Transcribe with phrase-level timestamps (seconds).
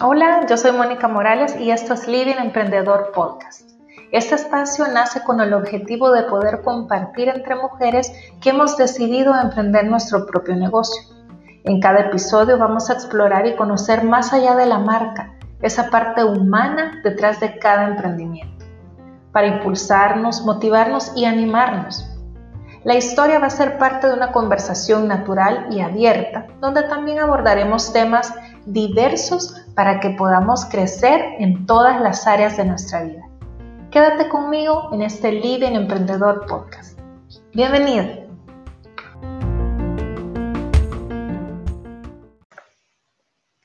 [0.00, 3.70] Hola, yo soy Mónica Morales y esto es Living Emprendedor Podcast.
[4.10, 9.86] Este espacio nace con el objetivo de poder compartir entre mujeres que hemos decidido emprender
[9.86, 11.02] nuestro propio negocio.
[11.62, 16.24] En cada episodio vamos a explorar y conocer más allá de la marca, esa parte
[16.24, 18.64] humana detrás de cada emprendimiento,
[19.30, 22.07] para impulsarnos, motivarnos y animarnos.
[22.84, 27.92] La historia va a ser parte de una conversación natural y abierta, donde también abordaremos
[27.92, 28.32] temas
[28.66, 33.22] diversos para que podamos crecer en todas las áreas de nuestra vida.
[33.90, 36.96] Quédate conmigo en este Living Emprendedor Podcast.
[37.52, 38.04] Bienvenido.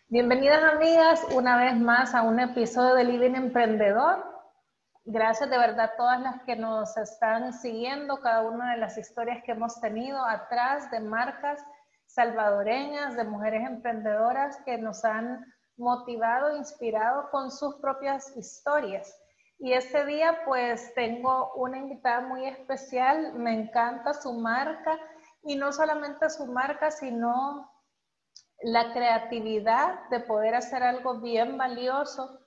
[0.09, 4.32] Bienvenidas amigas una vez más a un episodio de Living Emprendedor.
[5.05, 9.43] Gracias de verdad a todas las que nos están siguiendo, cada una de las historias
[9.43, 11.61] que hemos tenido atrás de marcas
[12.05, 15.45] salvadoreñas, de mujeres emprendedoras que nos han
[15.75, 19.13] motivado, inspirado con sus propias historias.
[19.59, 24.97] Y este día pues tengo una invitada muy especial, me encanta su marca
[25.43, 27.69] y no solamente su marca, sino
[28.61, 32.39] la creatividad de poder hacer algo bien valioso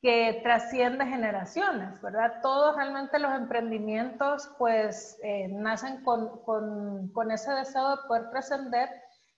[0.00, 2.40] que trasciende generaciones, ¿verdad?
[2.40, 8.88] Todos realmente los emprendimientos pues eh, nacen con, con, ese deseo de poder trascender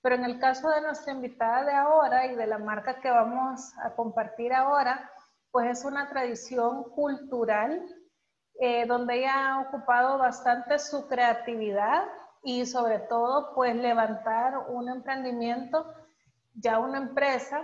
[0.02, 3.72] pero en el caso de nuestra invitada de ahora y de la marca que vamos
[3.82, 5.10] a compartir ahora,
[5.50, 7.86] pues es una tradición cultural
[8.60, 12.04] eh, donde ella ha ocupado bastante su creatividad
[12.42, 15.92] y sobre todo pues levantar un emprendimiento,
[16.54, 17.62] ya una empresa,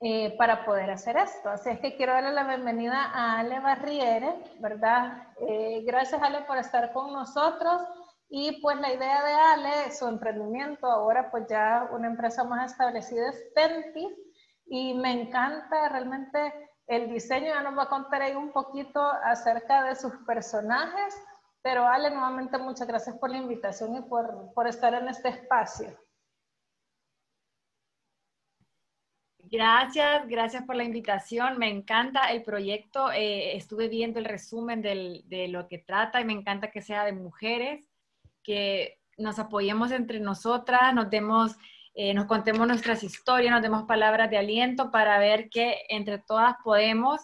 [0.00, 1.50] eh, para poder hacer esto.
[1.50, 5.24] Así es que quiero darle la bienvenida a Ale Barriere, ¿verdad?
[5.40, 7.82] Eh, gracias Ale por estar con nosotros.
[8.28, 13.30] Y pues la idea de Ale, su emprendimiento, ahora pues ya una empresa más establecida
[13.30, 14.06] es Tenti
[14.66, 19.82] y me encanta realmente el diseño, ya nos va a contar ahí un poquito acerca
[19.82, 21.14] de sus personajes,
[21.62, 25.90] pero Ale, nuevamente muchas gracias por la invitación y por, por estar en este espacio.
[29.50, 31.58] Gracias, gracias por la invitación.
[31.58, 33.10] Me encanta el proyecto.
[33.12, 37.12] Eh, estuve viendo el resumen de lo que trata y me encanta que sea de
[37.12, 37.84] mujeres
[38.42, 41.56] que nos apoyemos entre nosotras, nos demos,
[41.94, 46.54] eh, nos contemos nuestras historias, nos demos palabras de aliento para ver que entre todas
[46.62, 47.20] podemos.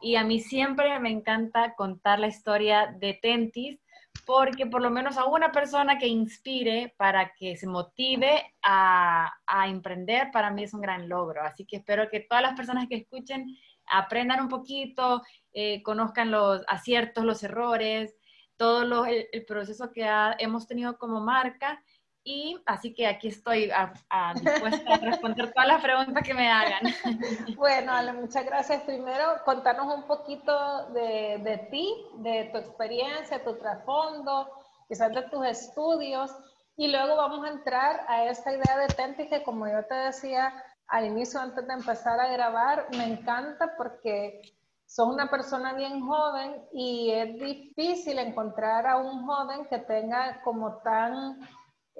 [0.00, 3.80] Y a mí siempre me encanta contar la historia de Tentis,
[4.26, 9.68] porque por lo menos a una persona que inspire para que se motive a, a,
[9.68, 11.42] emprender, para mí es un gran logro.
[11.42, 13.56] Así que espero que todas las personas que escuchen
[13.90, 18.14] aprendan un poquito, eh, conozcan los aciertos, los errores,
[18.56, 20.06] todo el, proceso que
[20.38, 21.82] hemos tenido como marca.
[22.30, 26.82] Y así que aquí estoy a, dispuesta a responder todas las preguntas que me hagan.
[27.56, 28.82] Bueno, Ale, muchas gracias.
[28.82, 34.46] Primero, contarnos un poquito de, de ti, de tu experiencia, tu trasfondo,
[34.86, 36.30] quizás de tus estudios.
[36.76, 40.52] Y luego vamos a entrar a esta idea de Tenti que, como yo te decía
[40.88, 44.42] al inicio, antes de empezar a grabar, me encanta porque
[44.84, 50.76] sos una persona bien joven y es difícil encontrar a un joven que tenga como
[50.82, 51.40] tan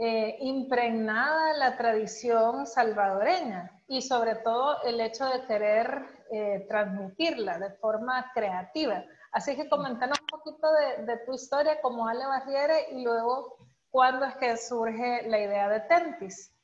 [0.01, 7.73] eh, impregnada la tradición salvadoreña y sobre todo el hecho de querer eh, transmitirla de
[7.79, 9.05] forma creativa.
[9.33, 10.69] Así que comentanos un poquito
[11.05, 13.57] de, tu historia como Ale Barriere y luego
[13.91, 16.55] cuándo es que surge la idea de Tentis.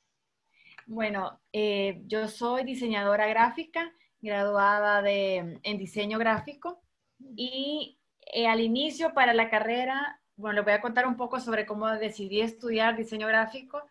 [0.86, 6.80] Bueno, eh, yo soy diseñadora gráfica graduada en diseño gráfico
[7.18, 7.98] y
[8.46, 12.40] al inicio para la carrera, bueno, les voy a contar un poco sobre cómo decidí
[12.40, 13.82] estudiar diseño gráfico.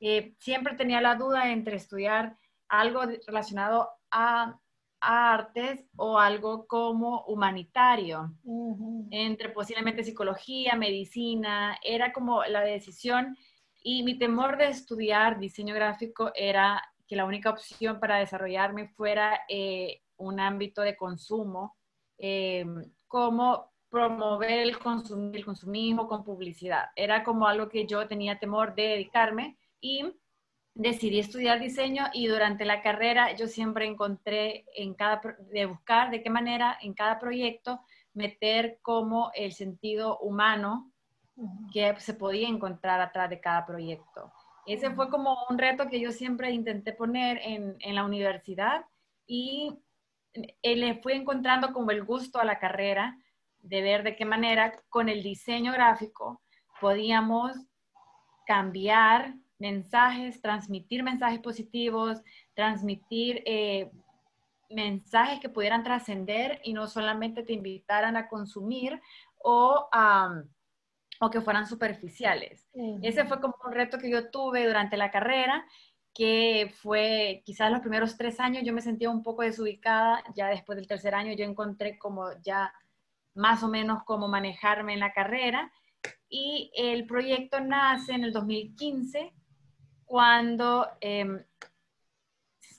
[0.00, 2.36] Eh, siempre tenía la duda entre estudiar
[2.68, 4.58] algo relacionado a,
[5.02, 8.34] artes o algo como humanitario,
[9.10, 13.34] entre posiblemente psicología, medicina, era como la decisión
[13.82, 19.40] y mi temor de estudiar diseño gráfico era que la única opción para desarrollarme fuera
[19.48, 21.76] eh, un ámbito de consumo,
[22.18, 22.66] eh,
[23.08, 24.76] como promover el,
[25.34, 26.90] el consumismo con publicidad.
[26.94, 30.04] Era como algo que yo tenía temor de dedicarme y
[30.74, 35.20] decidí estudiar diseño y durante la carrera yo siempre encontré en cada,
[35.52, 37.80] de buscar de qué manera en cada proyecto
[38.14, 40.92] meter como el sentido humano
[41.72, 44.32] que se podía encontrar atrás de cada proyecto.
[44.66, 48.84] Ese fue como un reto que yo siempre intenté poner en, en la universidad
[49.26, 49.72] y
[50.62, 53.16] le fui encontrando como el gusto a la carrera
[53.62, 56.40] de ver de qué manera con el diseño gráfico
[56.80, 57.52] podíamos
[58.46, 62.20] cambiar mensajes, transmitir mensajes positivos,
[62.54, 63.90] transmitir eh,
[64.70, 69.00] mensajes que pudieran trascender y no solamente te invitaran a consumir
[69.38, 69.88] o,
[71.20, 72.68] o que fueran superficiales.
[73.02, 75.66] Ese fue como un reto que yo tuve durante la carrera,
[76.14, 80.76] que fue quizás los primeros tres años yo me sentía un poco desubicada, ya después
[80.76, 82.72] del tercer año yo encontré como ya
[83.40, 85.72] más o menos cómo manejarme en la carrera
[86.28, 89.32] y el proyecto nace en el 2015
[90.04, 91.42] cuando em,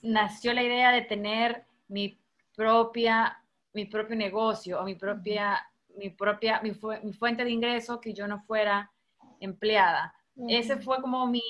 [0.02, 2.16] nació la idea de tener mi
[2.54, 3.42] propia,
[3.72, 5.60] mi propio negocio o mi propia,
[5.96, 6.72] mi propia, mi,
[7.12, 8.92] fuente de ingreso que yo no fuera
[9.40, 10.14] empleada.
[10.48, 11.42] Ese fue como mi,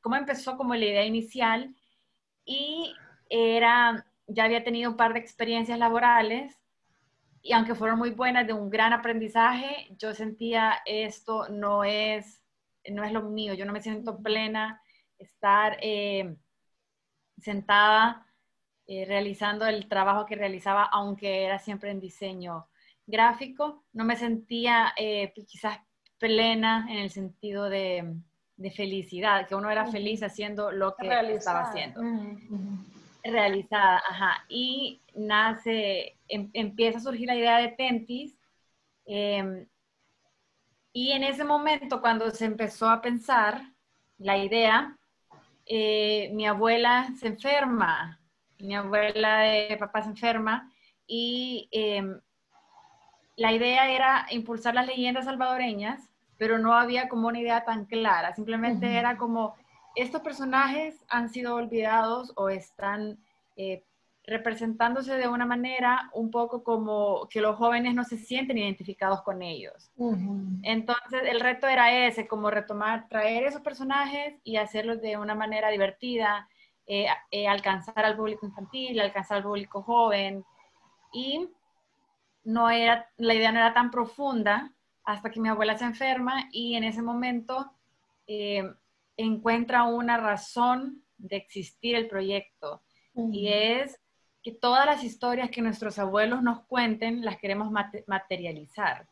[0.00, 1.74] cómo empezó como la idea inicial
[2.44, 2.94] y
[3.28, 6.61] era, ya había tenido un par de experiencias laborales
[7.42, 12.40] y aunque fueron muy buenas, de un gran aprendizaje, yo sentía esto no es,
[12.88, 14.80] no es lo mío, yo no me siento plena
[15.18, 16.36] estar eh,
[17.38, 18.26] sentada
[18.86, 22.68] eh, realizando el trabajo que realizaba, aunque era siempre en diseño
[23.06, 23.84] gráfico.
[23.92, 25.78] No me sentía eh, quizás
[26.18, 28.14] plena en el sentido de,
[28.76, 32.00] felicidad, que uno era feliz haciendo lo que estaba haciendo.
[33.24, 34.44] Realizada, ajá.
[34.48, 38.36] Y nace, em, empieza a surgir la idea de Tentis.
[39.06, 39.66] Em,
[40.92, 43.62] y en ese momento, cuando se empezó a pensar
[44.18, 44.96] la idea,
[45.66, 48.20] eh, mi abuela se enferma,
[48.58, 50.70] mi abuela de papá se enferma
[51.06, 52.20] y em,
[53.36, 58.34] la idea era impulsar las leyendas salvadoreñas, pero no había como una idea tan clara,
[58.34, 59.54] simplemente era como
[59.94, 63.18] estos personajes han sido olvidados o están
[63.56, 63.84] eh,
[64.24, 69.42] representándose de una manera un poco como que los jóvenes no se sienten identificados con
[69.42, 69.90] ellos.
[70.62, 75.70] Entonces el reto era ese, como retomar, traer esos personajes y hacerlos de una manera
[75.70, 76.48] divertida,
[76.86, 80.44] eh, eh, alcanzar al público infantil, alcanzar al público joven.
[81.12, 81.48] Y
[82.44, 84.72] no era, la idea no era tan profunda
[85.04, 87.72] hasta que mi abuela se enferma y en ese momento
[88.28, 88.72] eh,
[89.16, 92.82] encuentra una razón de existir el proyecto.
[93.14, 94.00] Y es
[94.42, 97.70] que todas las historias que nuestros abuelos nos cuenten las queremos
[98.06, 99.06] materializar.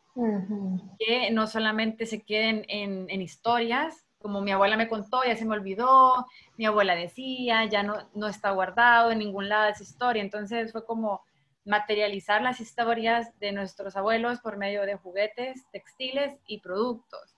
[0.99, 5.55] Que no solamente se queden en, historias, como mi abuela me contó, ya se me
[5.55, 10.21] olvidó, mi abuela decía, ya no, no está guardado en ningún lado esa historia.
[10.21, 11.21] Entonces fue como
[11.63, 17.37] materializar las historias de nuestros abuelos por medio de juguetes, textiles y productos.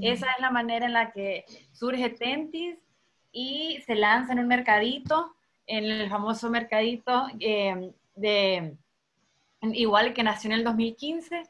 [0.00, 2.78] Esa es la manera en la que surge Tentis
[3.30, 5.32] y se lanza en un mercadito
[5.66, 8.76] en el famoso mercadito eh, de,
[9.62, 11.42] igual que nació en el 2015,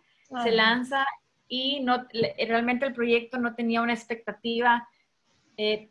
[0.42, 1.06] se lanza
[1.48, 2.06] y no,
[2.46, 4.88] realmente el proyecto no tenía una expectativa
[5.56, 5.90] eh,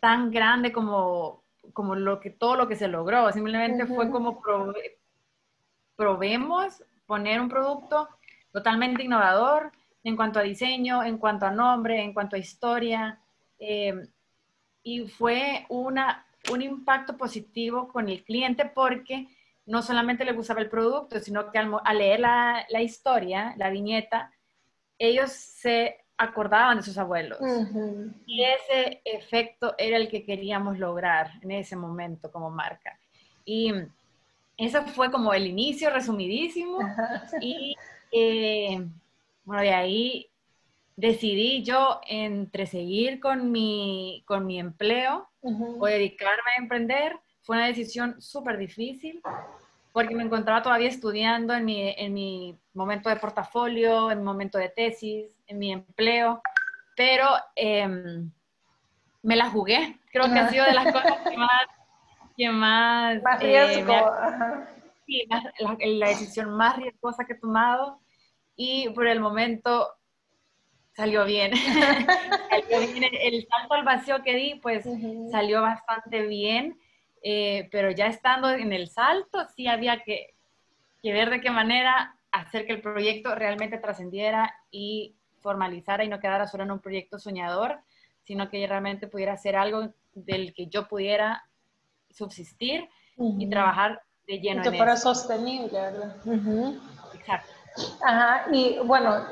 [0.00, 1.42] tan grande como,
[1.72, 3.32] como lo que, todo lo que se logró.
[3.32, 4.40] Simplemente fue como
[5.96, 8.08] probemos poner un producto
[8.52, 9.72] totalmente innovador
[10.04, 13.18] en cuanto a diseño, en cuanto a nombre, en cuanto a historia.
[13.58, 14.06] Eh,
[14.82, 19.28] y fue una un impacto positivo con el cliente porque
[19.66, 24.30] no solamente le gustaba el producto, sino que al, leer la, historia, la viñeta,
[24.98, 27.38] ellos se acordaban de sus abuelos.
[28.26, 32.98] Y ese efecto era el que queríamos lograr en ese momento como marca.
[33.44, 33.72] Y
[34.56, 36.78] eso fue como el inicio resumidísimo.
[37.40, 37.74] Y
[38.12, 38.86] eh,
[39.44, 40.30] bueno, de ahí
[40.96, 47.18] decidí yo entre seguir con mi, con mi empleo o dedicarme a emprender.
[47.42, 49.20] Fue una decisión súper difícil
[49.92, 54.58] porque me encontraba todavía estudiando en mi, en mi momento de portafolio, en mi momento
[54.58, 56.42] de tesis, en mi empleo,
[56.96, 58.30] pero em,
[59.22, 60.00] me la jugué.
[60.10, 61.66] Creo que ha sido de las cosas que más...
[62.36, 63.84] Que más, eh,
[65.06, 68.00] sí, la, la decisión más riesgosa que he tomado
[68.56, 69.88] y por el momento
[70.96, 71.52] salió bien.
[72.70, 74.86] El, salto al vacío que di, pues
[75.30, 76.78] salió bastante bien,
[77.22, 80.34] eh, pero ya estando en el salto, sí había que,
[81.02, 86.46] ver de qué manera hacer que el proyecto realmente trascendiera y formalizara y no quedara
[86.46, 87.78] solo en un proyecto soñador,
[88.22, 91.44] sino que realmente pudiera ser algo del que yo pudiera
[92.10, 94.62] subsistir y trabajar de lleno.
[94.62, 96.16] Y que fuera sostenible, ¿verdad?
[97.14, 97.52] Exacto.
[98.02, 99.26] Ajá, y bueno,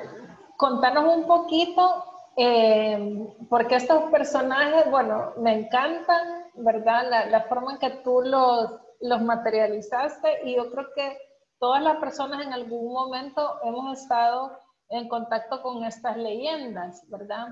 [0.62, 2.04] contanos un poquito,
[2.36, 7.28] eh, porque estos personajes, bueno, me encantan, ¿verdad?
[7.28, 11.18] La, forma en que tú los, los materializaste y yo creo que
[11.58, 14.56] todas las personas en algún momento hemos estado
[14.88, 17.48] en contacto con estas leyendas, ¿verdad?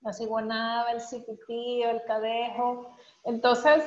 [0.00, 2.90] la ciguanaba, el cipitío, el cadejo.
[3.24, 3.84] Entonces,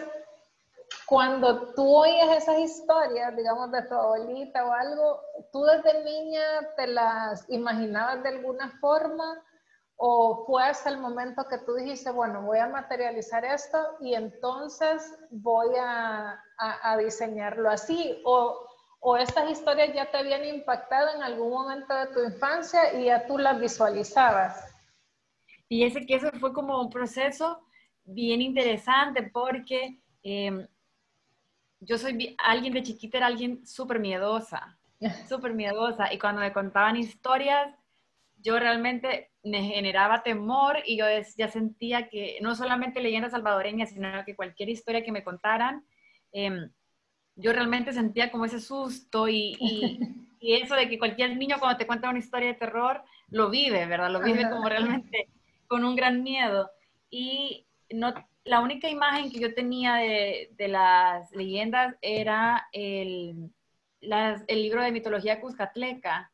[1.07, 5.21] cuando tú oías esas historias, digamos, de tu abuelita o algo,
[5.53, 6.41] ¿tú desde niña
[6.75, 9.41] te las imaginabas de alguna forma?
[9.95, 15.17] ¿O fue hasta el momento que tú dijiste, bueno, voy a materializar esto y entonces
[15.31, 18.21] voy a, a, diseñarlo así?
[18.25, 18.67] ¿O,
[18.99, 23.25] ¿O estas historias ya te habían impactado en algún momento de tu infancia y ya
[23.25, 24.75] tú las visualizabas?
[25.69, 27.61] Y ese que eso fue como un proceso
[28.03, 30.67] bien interesante porque em,
[31.79, 34.77] yo soy alguien de chiquita, era alguien súper miedosa,
[35.27, 36.13] súper miedosa.
[36.13, 37.73] Y cuando me contaban historias,
[38.41, 41.05] yo realmente me generaba temor y yo
[41.37, 45.85] ya sentía que no solamente leyendas salvadoreñas, sino que cualquier historia que me contaran,
[46.31, 46.69] em,
[47.35, 49.99] yo realmente sentía como ese susto y, y,
[50.61, 54.11] eso de que cualquier niño cuando te cuenta una historia de terror lo vive, ¿verdad?
[54.11, 55.29] Lo vive como realmente
[55.67, 56.71] con un gran miedo.
[57.09, 58.13] Y no,
[58.47, 63.51] la única imagen que yo tenía de, de las leyendas era el,
[64.01, 66.31] el, libro de mitología Cuscatleca,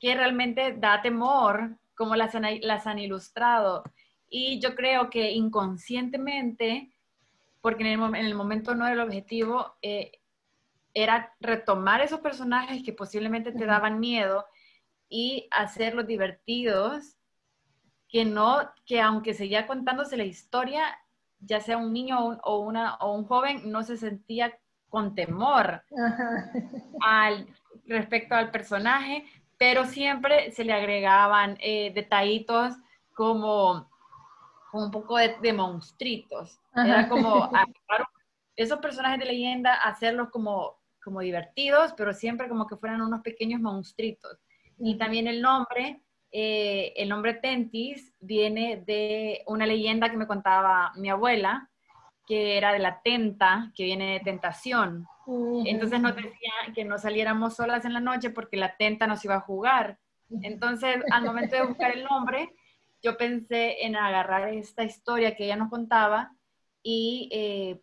[0.00, 3.84] que realmente da temor, como las han, las han ilustrado.
[4.28, 6.92] Y yo creo que inconscientemente,
[7.60, 10.12] porque en el, en el momento no era el objetivo, eh,
[10.94, 14.44] era retomar esos personajes que posiblemente te daban miedo
[15.08, 17.16] y hacerlos divertidos
[18.08, 20.98] que no, que aunque seguía contándose la historia,
[21.44, 24.56] ya sea un niño o, una, o un joven, no se sentía
[24.88, 25.82] con temor
[27.00, 27.46] al,
[27.86, 29.24] respecto al personaje,
[29.58, 32.74] pero siempre se le agregaban eh, detallitos
[33.14, 33.88] como,
[34.72, 36.60] un poco de, monstruitos.
[36.74, 37.50] Era como
[38.56, 43.60] esos personajes de leyenda, hacerlos como, como divertidos, pero siempre como que fueran unos pequeños
[43.60, 44.38] monstruitos.
[44.78, 50.92] Y también el nombre eh, el nombre Tentis viene de una leyenda que me contaba
[50.96, 51.68] mi abuela,
[52.26, 55.06] que era de la tenta, que viene de tentación.
[55.66, 59.36] Entonces nos decía que no saliéramos solas en la noche porque la tenta nos iba
[59.36, 59.98] a jugar.
[60.42, 62.48] Entonces, al momento de buscar el nombre,
[63.02, 66.34] yo pensé en agarrar esta historia que ella nos contaba
[66.82, 67.82] y eh,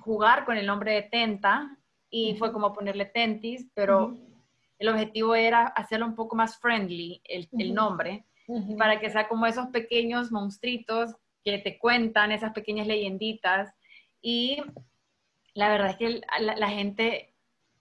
[0.00, 1.78] jugar con el nombre de tenta.
[2.10, 4.18] Y fue como ponerle tentis, pero
[4.82, 8.24] el objetivo era hacerlo un poco más friendly, el, nombre,
[8.76, 13.72] para que sea como esos pequeños monstruitos que te cuentan, esas pequeñas leyenditas.
[14.20, 14.60] Y
[15.54, 17.32] la verdad es que la, la gente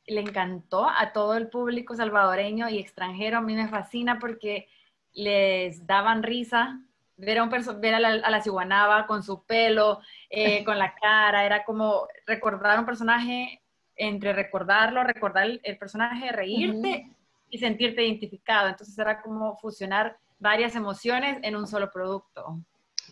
[0.05, 3.39] le encantó a todo el público salvadoreño y extranjero.
[3.39, 4.67] A mí me fascina porque
[5.13, 6.81] les daban risa
[7.17, 10.93] ver a, un ver a la, a la ciguanaba con su pelo, eh, con la
[10.93, 13.63] cara, era como recordar un personaje
[13.95, 17.07] entre recordarlo, recordar el, personaje, reírte
[17.49, 18.69] y sentirte identificado.
[18.69, 22.59] Entonces era como fusionar varias emociones en un solo producto.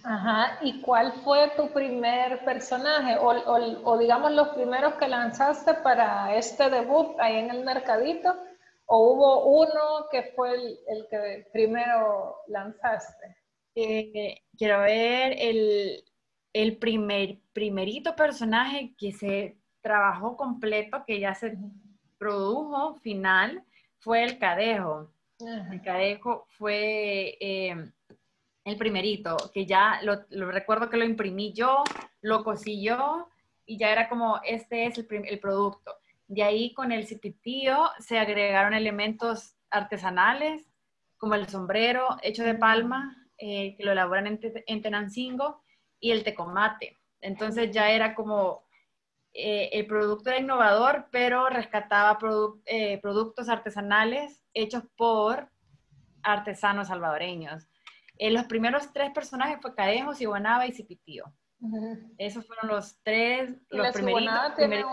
[0.04, 3.28] Ajá, ¿y cuál fue tu primer personaje o,
[3.84, 8.34] o, digamos los primeros que lanzaste para este debut ahí en el mercadito?
[8.86, 13.36] ¿O hubo uno que fue el, que primero lanzaste?
[13.76, 16.04] Eh, quiero ver el,
[16.54, 21.58] el primer, primerito personaje que se trabajo completo que ya se
[22.18, 23.64] produjo final
[24.00, 25.12] fue el cadejo.
[25.40, 27.92] El cadejo fue eh,
[28.66, 31.84] el primerito, que ya lo, recuerdo que lo imprimí yo,
[32.22, 33.30] lo cosí yo
[33.66, 35.96] y ya era como, este es el, el producto.
[36.28, 40.70] De ahí con el cipitío se agregaron elementos artesanales,
[41.18, 45.62] como el sombrero hecho de palma, eh, que lo elaboran en, en Tenancingo,
[46.00, 46.98] y el tecomate.
[47.22, 48.64] Entonces ya era como
[49.34, 52.18] eh, el producto era innovador, pero rescataba
[52.66, 55.50] eh, productos artesanales hechos por
[56.24, 57.68] artesanos salvadoreños.
[58.18, 61.26] Eh, los primeros tres personajes fue Cadejos, Iguanaba y Cipitío.
[62.18, 64.56] Esos fueron los tres, los primeritos.
[64.56, 64.86] Tiene,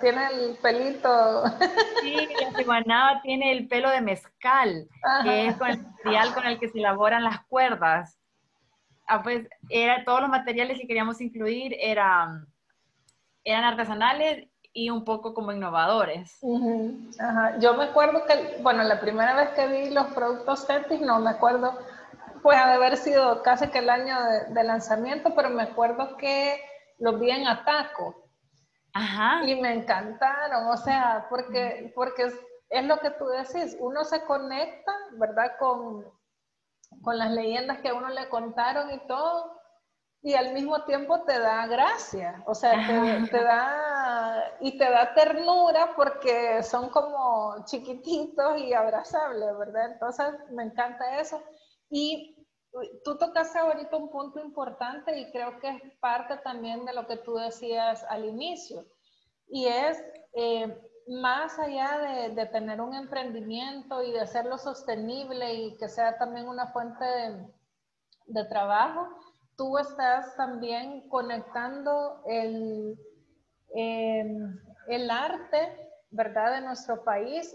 [0.00, 1.44] tiene el pelito.
[2.02, 4.88] Sí, la Iguanaba tiene el pelo de mezcal,
[5.22, 8.18] que es con el material con el que se elaboran las cuerdas.
[9.06, 12.49] Ah, pues era, todos los materiales que queríamos incluir eran
[13.44, 16.38] eran artesanales y un poco como innovadores.
[17.60, 21.30] Yo me acuerdo que, bueno, la primera vez que vi los productos Tentis, no me
[21.30, 21.78] acuerdo,
[22.42, 24.16] pues de haber sido casi que el año
[24.50, 26.60] de, lanzamiento, pero me acuerdo que
[26.98, 28.14] los vi en Ataco.
[28.92, 29.44] Ajá.
[29.44, 32.34] Y me encantaron, o sea, porque, porque es,
[32.70, 35.52] es, lo que tú decís, uno se conecta, ¿verdad?
[35.58, 36.04] Con,
[37.02, 39.59] con las leyendas que a uno le contaron y todo,
[40.22, 42.72] y al mismo tiempo te da gracia, o sea,
[43.30, 49.92] te, da y te da ternura porque son como chiquititos y abrazables, ¿verdad?
[49.92, 51.42] Entonces me encanta eso.
[51.88, 52.36] Y
[53.04, 57.16] tú tocaste ahorita un punto importante y creo que es parte también de lo que
[57.16, 58.84] tú decías al inicio,
[59.48, 60.02] y es
[60.34, 66.48] eh, más allá de, tener un emprendimiento y de hacerlo sostenible y que sea también
[66.48, 67.04] una fuente
[68.26, 69.08] de, trabajo,
[69.60, 72.98] tú estás también conectando el,
[73.74, 77.54] em, el arte, ¿verdad?, de nuestro país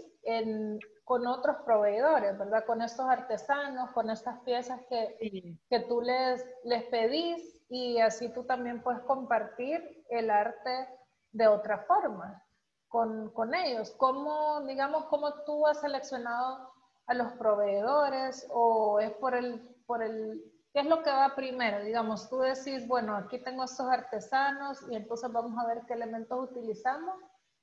[1.02, 2.64] con otros proveedores, ¿verdad?
[2.64, 8.44] Con estos artesanos, con estas piezas que, que tú les, les pedís y así tú
[8.44, 10.88] también puedes compartir el arte
[11.32, 12.40] de otra forma
[12.86, 13.90] con, con ellos.
[13.98, 16.72] ¿Cómo, digamos, cómo tú has seleccionado
[17.08, 21.82] a los proveedores o es por el, por el, qué es lo que va primero?
[21.82, 26.50] Digamos, tú decís, bueno, aquí tengo estos artesanos y entonces vamos a ver qué elementos
[26.50, 27.14] utilizamos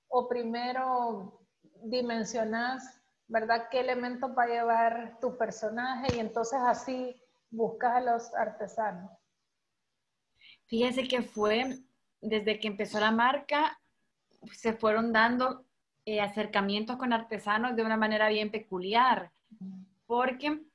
[0.07, 1.47] o primero
[1.83, 3.67] dimensionas, ¿verdad?
[3.69, 7.15] ¿Qué elementos va a llevar tu personaje y entonces así
[7.51, 9.11] buscas a los artesanos?
[10.65, 11.81] Fíjese que fue
[12.19, 13.79] desde que empezó la marca,
[14.53, 15.67] se fueron dando
[16.05, 19.31] eh, acercamientos con artesanos de una manera bien peculiar,
[20.07, 20.65] porque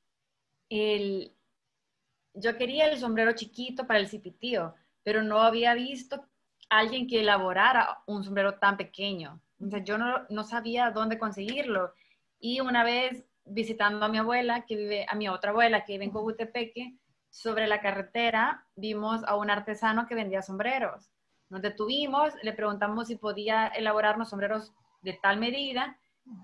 [0.68, 1.35] el,
[2.40, 6.25] yo quería el sombrero chiquito para el cipitío, pero no había visto
[6.68, 9.40] alguien que elaborara un sombrero tan pequeño.
[9.61, 11.92] Entonces yo no, no, sabía dónde conseguirlo.
[12.38, 16.04] Y una vez visitando a mi abuela, que vive, a mi otra abuela que vive
[16.04, 16.97] en Cojutepeque,
[17.30, 21.11] sobre la carretera vimos a un artesano que vendía sombreros.
[21.49, 25.99] Nos detuvimos, le preguntamos si podía elaborarnos sombreros de tal medida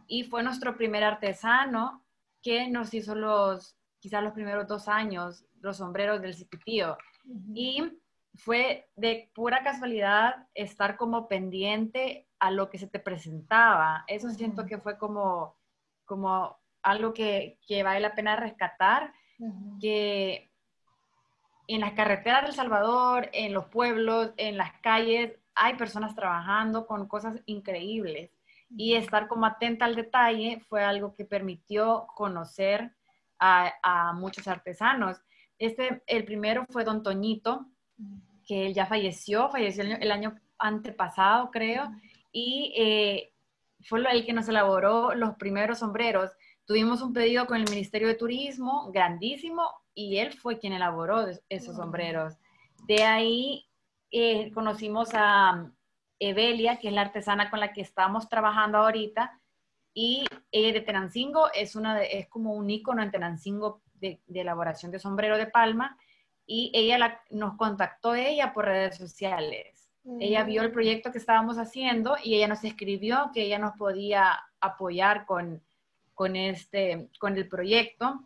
[0.06, 2.04] y fue nuestro primer artesano
[2.42, 6.96] que nos hizo los, quizás los primeros dos años, los sombreros del cipitío.
[7.54, 7.82] Y
[8.34, 14.04] fue de pura casualidad estar como pendiente a lo que se te presentaba.
[14.06, 15.56] Eso siento que fue como,
[16.04, 19.12] como algo que, que vale la pena rescatar,
[19.80, 20.50] que
[21.66, 26.86] en las carreteras de El Salvador, en los pueblos, en las calles, hay personas trabajando
[26.86, 28.30] con cosas increíbles.
[28.76, 32.92] Y estar como atenta al detalle fue algo que permitió conocer
[33.38, 35.20] a, muchos artesanos.
[35.58, 37.66] Este, el primero fue Don Toñito,
[38.46, 41.90] que él ya falleció, falleció el año, antepasado, creo,
[42.32, 43.32] y eh,
[43.84, 46.30] fue el que nos elaboró los primeros sombreros.
[46.66, 51.76] Tuvimos un pedido con el Ministerio de Turismo grandísimo y él fue quien elaboró esos
[51.76, 52.34] sombreros.
[52.86, 53.66] De ahí
[54.10, 55.70] eh, conocimos a
[56.18, 59.40] Evelia, que es la artesana con la que estamos trabajando ahorita,
[59.92, 64.98] y ella de Tenancingo es, una es como un icono en Tenancingo de, elaboración de
[64.98, 65.96] sombrero de palma,
[66.46, 69.90] y ella nos contactó ella por redes sociales.
[70.20, 74.38] Ella vio el proyecto que estábamos haciendo y ella nos escribió que ella nos podía
[74.60, 75.62] apoyar con,
[76.12, 78.20] con, este, con el proyecto.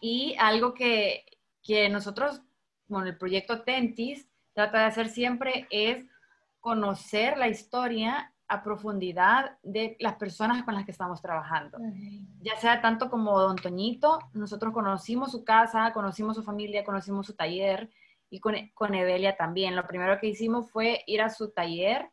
[0.00, 1.24] Y algo que,
[1.62, 2.42] que nosotros,
[2.88, 6.04] con el proyecto Tentis, trata de hacer siempre es
[6.58, 11.78] conocer la historia a profundidad de las personas con las que estamos trabajando.
[12.40, 17.34] Ya sea tanto como Don Toñito, nosotros conocimos su casa, conocimos su familia, conocimos su
[17.34, 17.88] taller
[18.28, 19.76] y con, con Evelia también.
[19.76, 22.10] Lo primero que hicimos fue ir a su taller,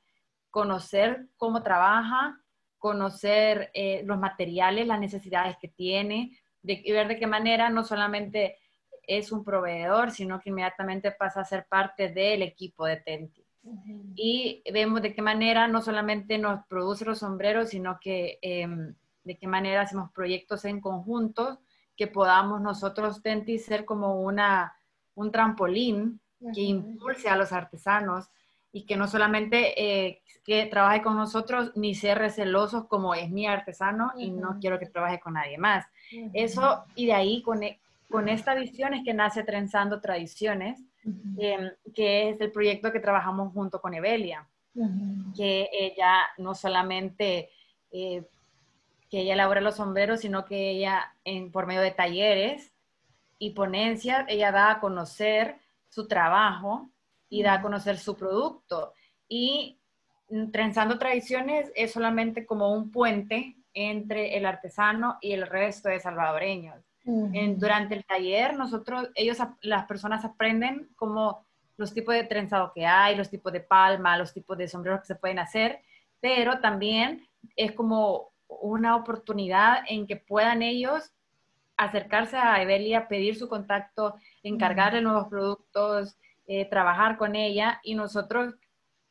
[0.51, 2.39] conocer cómo trabaja,
[2.77, 8.59] conocer eh, los materiales, las necesidades que tiene, de, ver de qué manera no solamente
[9.01, 13.46] es un proveedor, sino que inmediatamente pasa a ser parte del equipo de Tenti.
[14.15, 19.37] Y vemos de qué manera no solamente nos produce los sombreros, sino que em, de
[19.37, 21.59] qué manera hacemos proyectos en conjunto
[21.95, 24.73] que podamos nosotros, Tenti, ser como una,
[25.15, 26.21] un trampolín
[26.53, 28.29] que impulse a los artesanos
[28.71, 33.47] y que no solamente eh, que trabaje con nosotros ni ser recelosos como es mi
[33.47, 35.85] artesano y no quiero que trabaje con nadie más.
[36.33, 40.79] Eso, y de ahí con, e, con esta visión es que nace Trenzando Tradiciones,
[41.37, 44.47] em, que es el proyecto que trabajamos junto con Evelia,
[45.35, 47.49] que ella no solamente
[47.91, 48.23] eh,
[49.09, 52.73] que ella elabora los sombreros, sino que ella en, por medio de talleres
[53.39, 55.57] y ponencias, ella da a conocer
[55.89, 56.89] su trabajo
[57.29, 58.93] y da a conocer su producto.
[59.27, 59.79] Y
[60.51, 66.86] Trenzando Tradiciones es solamente como un puente entre el artesano y el resto de salvadoreños.
[67.55, 71.45] Durante el taller, nosotros, ellos, las personas aprenden como
[71.77, 75.07] los tipos de trenzado que hay, los tipos de palma, los tipos de sombreros que
[75.07, 75.79] se pueden hacer,
[76.19, 81.11] pero también es como una oportunidad en que puedan ellos
[81.77, 86.17] acercarse a Evelia, pedir su contacto, encargarle nuevos productos,
[86.47, 88.55] eh, trabajar con ella y nosotros,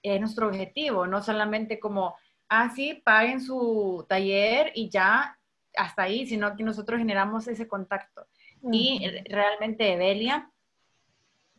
[0.03, 2.17] es nuestro objetivo, no solamente como,
[2.49, 5.36] ah, sí, paguen su taller y ya
[5.77, 8.27] hasta ahí, sino que nosotros generamos ese contacto.
[8.73, 10.51] Y realmente Evelia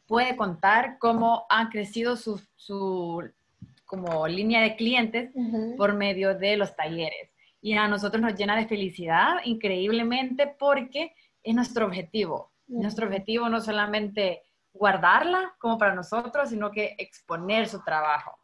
[0.08, 3.24] puede contar cómo ha crecido su, su
[3.86, 5.32] como línea de clientes
[5.78, 7.32] por medio de los talleres.
[7.62, 12.52] Y a nosotros nos llena de felicidad increíblemente porque es nuestro objetivo.
[12.68, 18.38] Nuestro objetivo no solamente guardarla como para nosotros, sino que exponer su trabajo.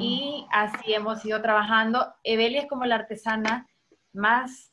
[0.00, 2.12] Y así hemos ido trabajando.
[2.24, 3.68] Evelia es como la artesana
[4.12, 4.71] más,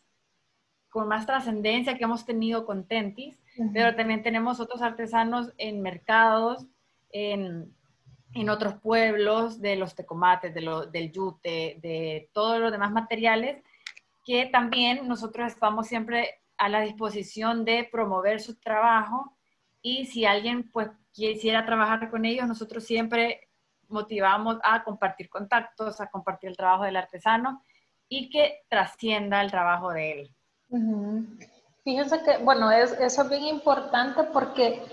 [0.89, 3.39] con más trascendencia que hemos tenido con Tentis,
[3.73, 6.65] pero también tenemos otros artesanos en mercados,
[7.11, 7.73] en,
[8.33, 13.63] en otros pueblos, de los tecomates, de lo, del yute, de todos los demás materiales,
[14.25, 19.35] que también nosotros estamos siempre a la disposición de promover su trabajo
[19.81, 23.49] y si alguien pues quisiera trabajar con ellos, nosotros siempre
[23.87, 27.63] motivamos a compartir contactos, a compartir el trabajo del artesano
[28.07, 30.35] y que trascienda el trabajo de él.
[31.83, 34.83] Fíjense que, bueno, es, eso es bien importante porque,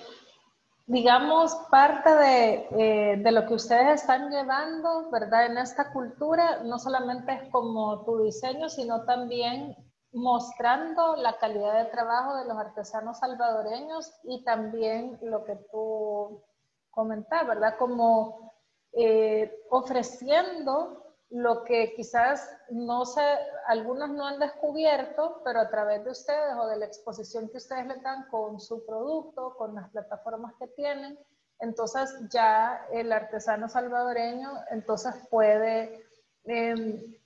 [0.86, 5.46] digamos, parte de, eh, de, lo que ustedes están llevando, ¿verdad?
[5.46, 9.76] En esta cultura, no solamente es como tu diseño, sino también
[10.12, 16.42] mostrando la calidad de trabajo de los artesanos salvadoreños y también lo que tú
[16.90, 17.76] comentabas, ¿verdad?
[17.78, 18.52] Como
[18.92, 23.22] eh, ofreciendo lo que quizás no sé,
[23.66, 27.86] algunos no han descubierto, pero a través de ustedes o de la exposición que ustedes
[27.86, 31.18] le dan con su producto, con las plataformas que tienen,
[31.58, 36.04] entonces ya el artesano salvadoreño entonces puede
[36.44, 37.16] em,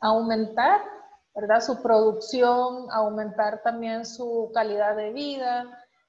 [0.00, 0.82] aumentar
[1.34, 1.60] ¿verdad?
[1.60, 5.64] Su producción, aumentar también su calidad de vida,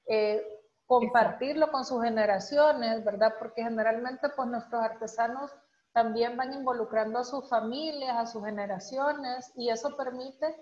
[0.06, 0.42] eh,
[0.86, 3.34] compartirlo con sus generaciones, ¿verdad?
[3.38, 5.50] Porque generalmente pues nuestros artesanos
[5.92, 10.56] también van involucrando a sus familias, a sus generaciones y eso permite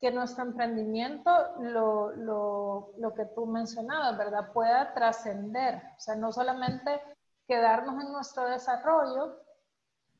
[0.00, 4.52] que nuestro emprendimiento, lo, lo, lo que tú mencionabas, ¿verdad?
[4.52, 7.02] Pueda trascender, o sea, no solamente
[7.46, 9.36] quedarnos en nuestro desarrollo,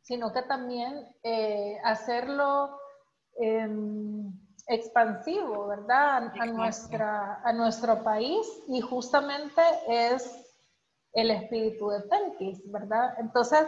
[0.03, 2.79] sino que también eh, hacerlo
[3.43, 4.33] Em,
[4.67, 6.31] expansivo, ¿verdad?
[6.39, 10.47] A, nuestra, a nuestro país y justamente es
[11.15, 13.15] el espíritu de Tentis, ¿verdad?
[13.19, 13.67] Entonces,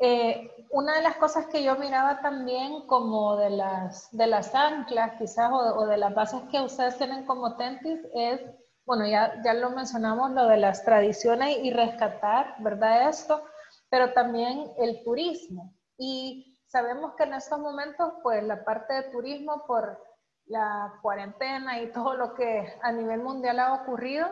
[0.00, 5.12] eh, una de las cosas que yo miraba también como de las, de las anclas
[5.18, 8.40] quizás o, de las bases que ustedes tienen como Tentis es,
[8.86, 13.08] bueno, ya, ya lo mencionamos, lo de las tradiciones y rescatar, ¿verdad?
[13.08, 13.42] Esto,
[13.88, 15.74] pero también el turismo.
[15.98, 20.00] Y Sabemos que en estos momentos, pues la parte de turismo por
[20.46, 24.28] la cuarentena y todo lo que a nivel mundial ha ocurrido,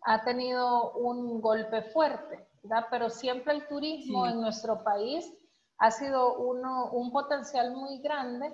[0.00, 2.86] ha tenido un golpe fuerte, ¿verdad?
[2.90, 5.32] Pero siempre el turismo en nuestro país
[5.78, 8.52] ha sido uno, un potencial muy grande.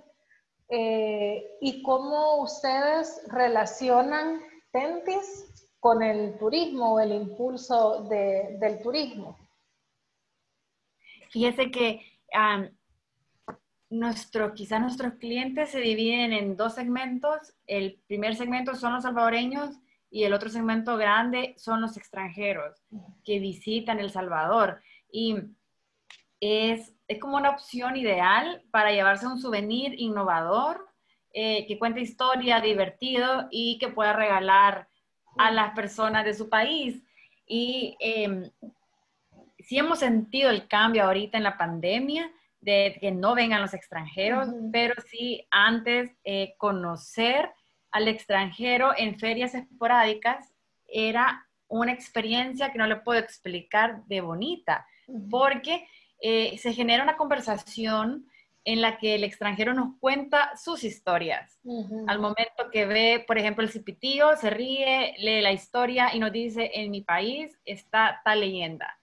[0.68, 9.37] Eh, ¿Y cómo ustedes relacionan Tentis con el turismo o el impulso del turismo?
[11.31, 12.01] Fíjese que
[13.90, 17.55] nuestro, quizás nuestros clientes se dividen en dos segmentos.
[17.66, 19.79] El primer segmento son los salvadoreños
[20.12, 22.85] y el otro segmento grande son los extranjeros
[23.25, 24.83] que visitan El Salvador.
[25.11, 25.37] Y
[26.38, 30.87] es, es como una opción ideal para llevarse un souvenir innovador,
[31.33, 34.87] eh, que cuente historia, divertido y que pueda regalar
[35.38, 37.03] a las personas de su país.
[37.46, 38.51] Y eh,
[39.61, 44.48] sí hemos sentido el cambio ahorita en la pandemia de que no vengan los extranjeros,
[44.70, 47.51] pero sí antes eh, conocer
[47.92, 50.52] al extranjero en ferias esporádicas
[50.88, 54.87] era una experiencia que no le puedo explicar de bonita,
[55.31, 55.87] porque
[56.20, 58.26] eh, se genera una conversación
[58.64, 61.59] en la que el extranjero nos cuenta sus historias.
[62.07, 66.31] Al momento que ve, por ejemplo, el cipitío, se ríe, lee la historia y nos
[66.31, 68.98] dice, en mi país está tal leyenda.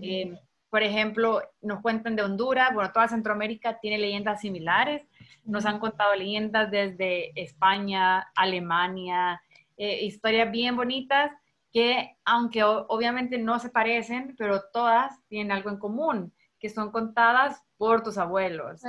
[0.00, 5.02] Eh, por ejemplo, nos cuentan de Honduras, bueno, toda Centroamérica tiene leyendas similares.
[5.44, 9.42] Nos han contado leyendas desde España, Alemania,
[9.76, 11.32] eh, historias bien bonitas
[11.72, 17.62] que, aunque obviamente no se parecen, pero todas tienen algo en común, que son contadas
[17.76, 18.82] por tus abuelos.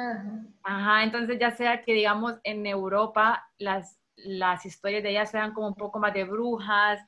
[0.64, 1.04] Ajá.
[1.04, 5.76] entonces ya sea que, digamos, en Europa las, las historias de ellas sean como un
[5.76, 7.00] poco más de brujas,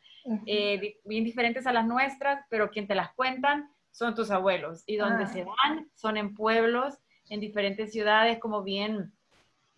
[0.46, 4.84] eh, bien diferentes a las nuestras, pero quien te las cuentan son tus abuelos.
[4.86, 5.28] Y donde ah.
[5.28, 6.98] se van son en pueblos,
[7.30, 9.14] en diferentes ciudades, como bien,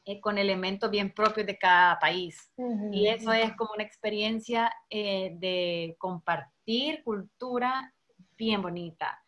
[0.05, 2.51] eh, con elementos bien propios de cada país.
[2.91, 7.93] Y eso es como una experiencia eh, de compartir cultura
[8.37, 9.21] bien bonita.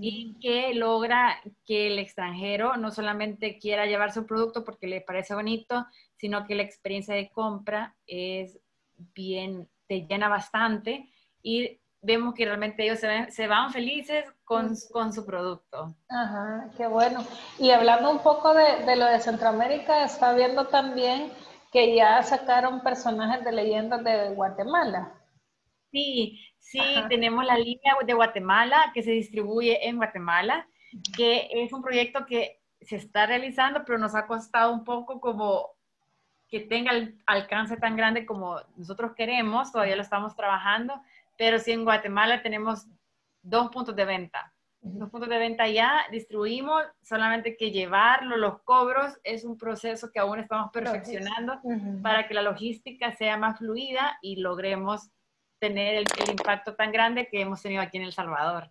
[0.00, 5.32] Y que logra que el extranjero no solamente quiera llevar su producto porque le parece
[5.32, 8.58] bonito, sino que la experiencia de compra es
[9.14, 11.08] bien te llena bastante
[11.42, 15.94] y vemos que realmente ellos se, van felices con, con, su producto.
[16.08, 17.24] Ajá, qué bueno.
[17.58, 21.30] Y hablando un poco de, de, lo de Centroamérica, está viendo también
[21.72, 25.12] que ya sacaron personajes de leyendas de Guatemala.
[25.92, 30.66] Sí, sí, tenemos la línea de Guatemala que se distribuye en Guatemala,
[31.16, 35.70] que es un proyecto que se está realizando, pero nos ha costado un poco como
[36.48, 41.00] que tenga el alcance tan grande como nosotros queremos, todavía lo estamos trabajando,
[41.40, 42.86] pero sí en Guatemala tenemos
[43.40, 44.52] dos puntos de venta.
[44.82, 50.20] Dos puntos de venta ya distribuimos, solamente que llevarlo, los cobros, es un proceso que
[50.20, 51.58] aún estamos perfeccionando
[52.02, 55.08] para que la logística sea más fluida y logremos
[55.58, 58.68] tener el, impacto tan grande que hemos tenido aquí en El Salvador.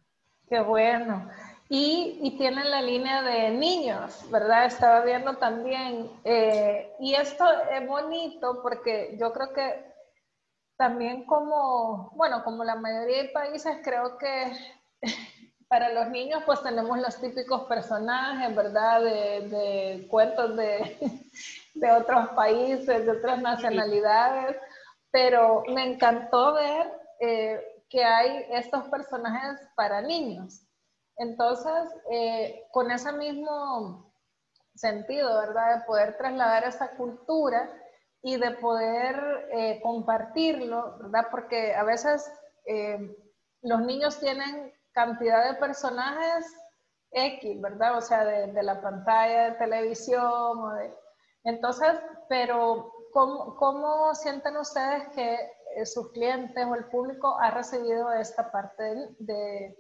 [0.48, 1.28] Qué bueno.
[1.70, 4.68] Y, y, tienen la línea de niños, ¿verdad?
[4.68, 6.08] Estaba viendo también.
[6.24, 9.89] Eh, y esto es bonito porque yo creo que
[10.80, 14.54] también como, bueno, como la mayoría de países, creo que
[15.68, 19.02] para los niños pues tenemos los típicos personajes, ¿verdad?
[19.02, 20.98] De, cuentos de,
[21.74, 24.56] de, otros países, de otras nacionalidades,
[25.12, 26.90] pero me encantó ver
[27.20, 30.62] eh, que hay estos personajes para niños.
[31.18, 34.14] Entonces, eh, con ese mismo
[34.76, 35.80] sentido, ¿verdad?
[35.80, 37.70] De poder trasladar esa cultura
[38.22, 41.28] y de poder eh, compartirlo, ¿verdad?
[41.32, 42.30] Porque a veces
[42.66, 43.16] eh,
[43.62, 46.46] los niños tienen cantidad de personajes
[47.12, 47.98] X, ¿verdad?
[47.98, 50.24] O sea, de, la pantalla de televisión.
[50.24, 50.94] O de...
[51.44, 55.34] Entonces, pero ¿cómo, ¿cómo, sienten ustedes que
[55.76, 58.84] eh, sus clientes o el público ha recibido esta parte
[59.20, 59.78] de,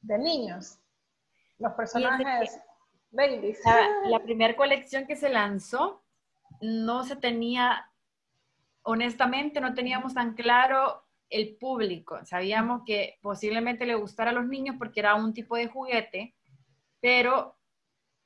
[0.00, 0.78] de niños?
[1.58, 2.60] Los personajes
[3.10, 3.60] babies.
[3.64, 6.01] La, la primera colección que se lanzó
[6.62, 7.90] no se tenía,
[8.82, 12.24] honestamente, no teníamos tan claro el público.
[12.24, 16.34] Sabíamos que posiblemente le gustara a los niños porque era un tipo de juguete,
[17.00, 17.56] pero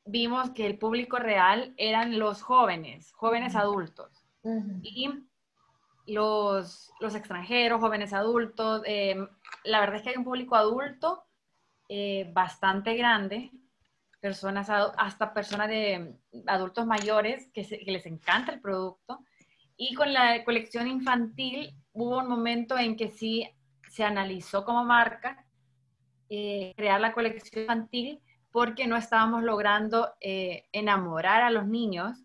[0.04, 4.22] vimos que el público real eran los jóvenes, jóvenes adultos.
[4.82, 5.10] Y
[6.06, 9.16] los, extranjeros, jóvenes adultos, eh,
[9.64, 11.24] la verdad es que hay un público adulto
[11.88, 13.50] eh, bastante grande,
[14.26, 16.16] personas, hasta personas de
[16.48, 19.20] adultos mayores que, les encanta el producto.
[19.76, 23.48] Y con la colección infantil hubo un momento en que sí
[23.88, 25.46] se analizó como marca
[26.28, 32.18] eh, crear la colección infantil porque no estábamos logrando eh, enamorar a los niños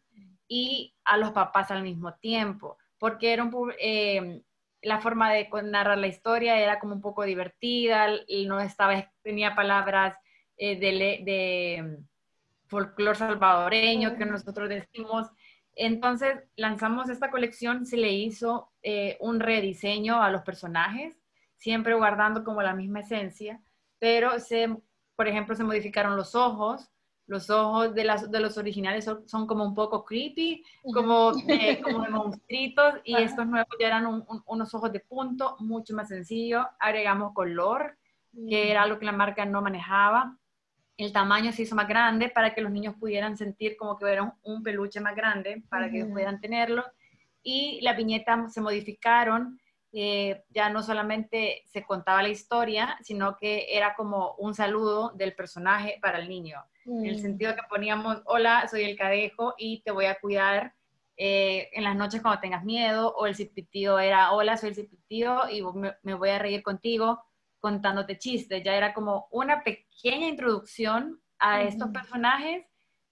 [0.47, 4.41] y a los papás al mismo tiempo, porque era un, eh,
[4.81, 8.07] la forma de narrar la historia era como un poco divertida,
[8.47, 10.17] no estaba, tenía palabras
[10.63, 15.27] eh, de, mm, folclore salvadoreño que nosotros decimos.
[15.73, 21.17] Entonces lanzamos esta colección, se le hizo eh, un rediseño a los personajes,
[21.57, 23.59] siempre guardando como la misma esencia,
[23.97, 24.69] pero se,
[25.15, 26.91] por ejemplo, se modificaron los ojos,
[27.25, 32.03] los ojos de, las, de los originales son, como un poco creepy, como, eh, como
[32.03, 36.67] de monstruitos, y estos nuevos ya eran unos ojos de punto, mucho más sencillo.
[36.79, 37.97] Agregamos color,
[38.47, 40.37] que era algo que la marca no manejaba
[41.01, 44.35] el tamaño se hizo más grande para que los niños pudieran sentir como que era
[44.43, 46.83] un, peluche más grande, para que pudieran tenerlo.
[47.43, 49.59] Y las viñetas se modificaron,
[49.93, 55.33] eh, ya no solamente se contaba la historia, sino que era como un saludo del
[55.33, 56.63] personaje para el niño.
[56.85, 57.21] En el mm.
[57.21, 60.73] sentido que poníamos, hola, soy el cadejo y te voy a cuidar
[61.17, 65.49] eh, en las noches cuando tengas miedo, o el cipitío era, hola, soy el cipitío
[65.49, 65.63] y
[66.03, 67.23] me voy a reír contigo
[67.61, 72.65] contándote chistes, ya era como una pequeña introducción a estos personajes,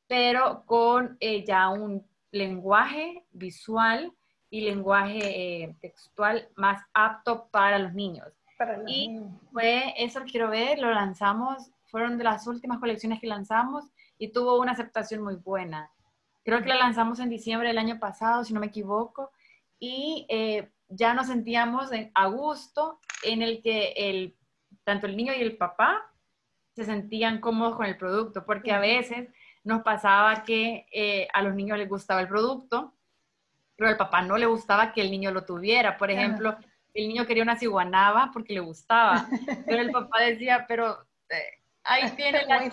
[0.07, 4.11] pero con eh, ya un lenguaje visual
[4.49, 5.19] y lenguaje
[5.63, 8.27] eh, textual más apto para los niños.
[8.87, 9.21] y
[9.53, 13.85] fue eso quiero ver, lo lanzamos, fueron de las últimas colecciones que lanzamos
[14.17, 15.89] y tuvo una aceptación muy buena.
[16.43, 19.31] Creo que la lanzamos en diciembre del año pasado, si no me equivoco,
[19.79, 24.35] y eh, ya nos sentíamos a gusto en el que el
[24.89, 26.11] tanto el niño y el papá
[26.75, 29.29] se sentían cómodos con el producto, porque a veces
[29.63, 32.95] nos pasaba que eh, a los niños les gustaba el producto,
[33.75, 35.95] pero al papá no le gustaba que el niño lo tuviera.
[35.95, 36.57] Por ejemplo,
[36.93, 39.27] el niño quería una ciguanaba porque le gustaba,
[39.67, 42.63] pero el papá decía, pero eh, ahí tiene la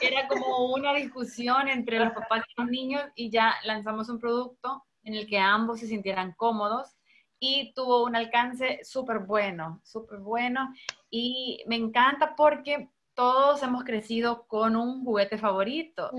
[0.00, 4.84] Era como una discusión entre los papás y los niños y ya lanzamos un producto
[5.04, 6.96] en el que ambos se sintieran cómodos
[7.38, 10.72] y tuvo un alcance súper bueno, súper bueno.
[11.10, 16.10] Y me encanta porque todos hemos crecido con un juguete favorito.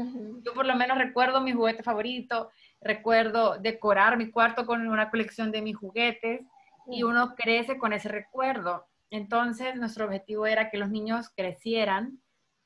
[0.43, 2.49] Yo por lo menos recuerdo mi juguete favorito.
[2.82, 6.41] recuerdo decorar mi cuarto con una colección de mis juguetes
[6.88, 8.86] y uno crece con ese recuerdo.
[9.10, 12.21] Entonces, nuestro objetivo era que los niños crecieran,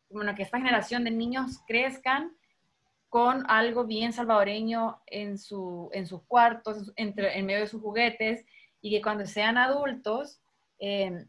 [0.09, 2.35] bueno, que esta generación de niños crezcan
[3.09, 8.45] con algo bien salvadoreño en, su, en sus cuartos, entre, en medio de sus juguetes,
[8.81, 10.39] y que cuando sean adultos,
[10.79, 11.25] eh,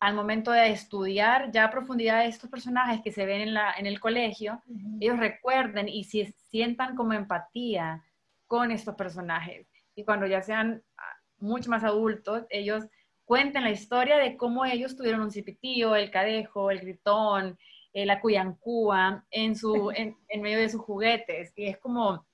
[0.00, 3.86] al momento de estudiar ya a profundidad estos personajes que se ven en, la, en
[3.86, 4.62] el colegio,
[4.98, 8.02] ellos recuerden y si, sientan como empatía
[8.46, 9.68] con estos personajes.
[9.94, 11.02] Y cuando ya sean ah,
[11.38, 12.86] mucho más adultos, ellos
[13.26, 17.58] cuenten la historia de cómo ellos tuvieron un cipitío, el cadejo, el gritón,
[17.92, 21.52] eh, la cuyancúa en, su, en, en, medio de sus juguetes.
[21.56, 22.26] Y es como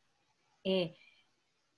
[0.65, 0.97] eh,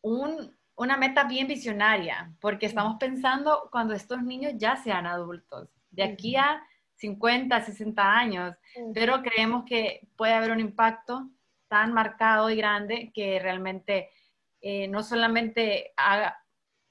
[0.02, 6.04] un, una meta bien visionaria, porque estamos pensando cuando estos niños ya sean adultos de
[6.04, 6.62] aquí a
[6.96, 8.56] 50, 60 años,
[8.92, 11.30] pero creemos que puede haber un impacto
[11.68, 14.10] tan marcado y grande que realmente
[14.60, 16.36] eh, no solamente haga,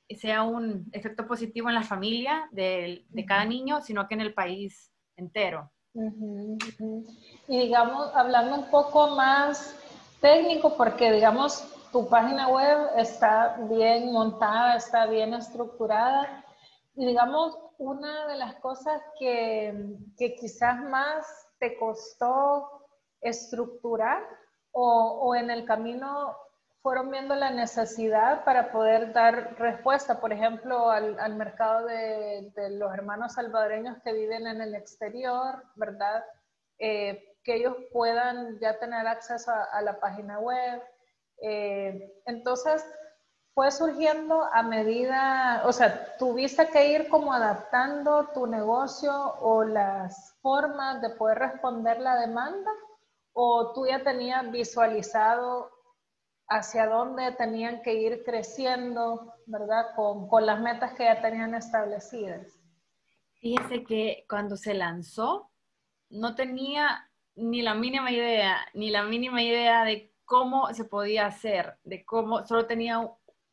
[0.09, 4.91] sea un efecto positivo en la familia de, cada niño, sino que en el país
[5.17, 5.71] entero.
[7.47, 9.75] Y digamos, hablando un poco más
[10.21, 16.43] técnico, porque digamos, tu página web está bien montada, está bien estructurada,
[16.95, 21.25] y digamos, una de las cosas que, que quizás más
[21.59, 22.87] te costó
[23.21, 24.23] estructurar
[24.71, 26.35] o, o, en el camino
[26.87, 32.69] fueron viendo la necesidad para poder dar respuesta, por ejemplo, al, al mercado de, de,
[32.77, 36.23] los hermanos salvadoreños que viven en el exterior, ¿verdad?
[36.79, 40.81] Eh, que ellos puedan ya tener acceso a, a la página web.
[41.41, 42.85] Eh, entonces,
[43.53, 50.37] fue surgiendo a medida, o sea, tuviste que ir como adaptando tu negocio o las
[50.41, 52.71] formas de poder responder la demanda
[53.33, 55.76] o tú ya tenías visualizado
[56.49, 59.95] hacia dónde tenían que ir creciendo, ¿verdad?
[59.95, 62.57] Con, con las metas que ya tenían establecidas.
[63.39, 65.51] Fíjese que cuando se lanzó,
[66.09, 71.77] no tenía ni la mínima idea, ni la mínima idea de cómo se podía hacer,
[71.83, 72.99] de cómo, solo tenía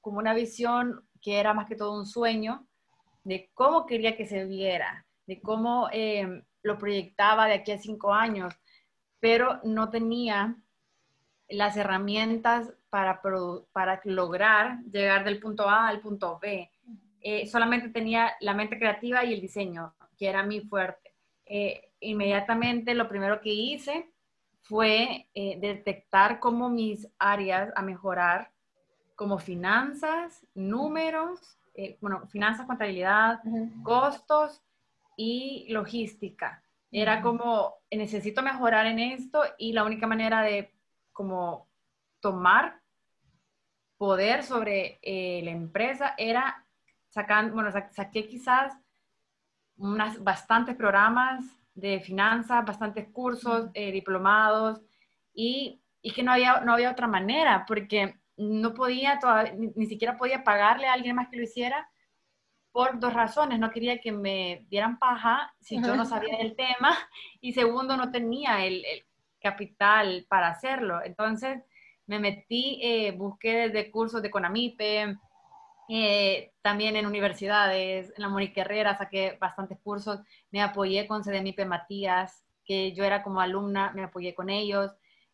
[0.00, 2.66] como una visión que era más que todo un sueño
[3.24, 8.12] de cómo quería que se viera, de cómo eh, lo proyectaba de aquí a cinco
[8.12, 8.54] años,
[9.18, 10.56] pero no tenía
[11.48, 13.20] las herramientas para,
[13.72, 16.70] para lograr llegar del punto A al punto B.
[17.20, 21.12] Eh, solamente tenía la mente creativa y el diseño, que era mi fuerte.
[21.44, 24.12] Eh, inmediatamente lo primero que hice
[24.62, 28.52] fue detectar cómo mis áreas a mejorar
[29.16, 31.40] como finanzas, números,
[31.74, 33.40] eh, bueno, finanzas, contabilidad,
[33.82, 34.62] costos
[35.16, 36.62] y logística.
[36.92, 40.72] Era como, necesito mejorar en esto y la única manera de
[41.12, 41.66] como
[42.20, 42.83] tomar
[43.96, 46.66] poder sobre eh, la empresa era
[47.08, 48.76] sacando, bueno, saqué quizás
[49.76, 54.80] unas, bastantes programas de finanzas, bastantes cursos, eh, diplomados
[55.32, 59.18] y, y, que no había, no había otra manera porque no podía,
[59.76, 61.88] ni, siquiera podía pagarle a alguien más que lo hiciera
[62.72, 63.58] por dos razones.
[63.58, 66.96] No quería que me dieran paja si yo no sabía del tema
[67.40, 68.84] y segundo, no tenía el,
[69.40, 71.02] capital para hacerlo.
[71.04, 71.62] Entonces
[72.06, 75.16] me metí, eh, busqué desde cursos de Conamipe,
[75.88, 81.66] eh, también en universidades, en la Mónica Herrera saqué bastantes cursos, me apoyé con CDMIPE
[81.66, 84.90] Matías, que yo era como alumna, me apoyé con ellos,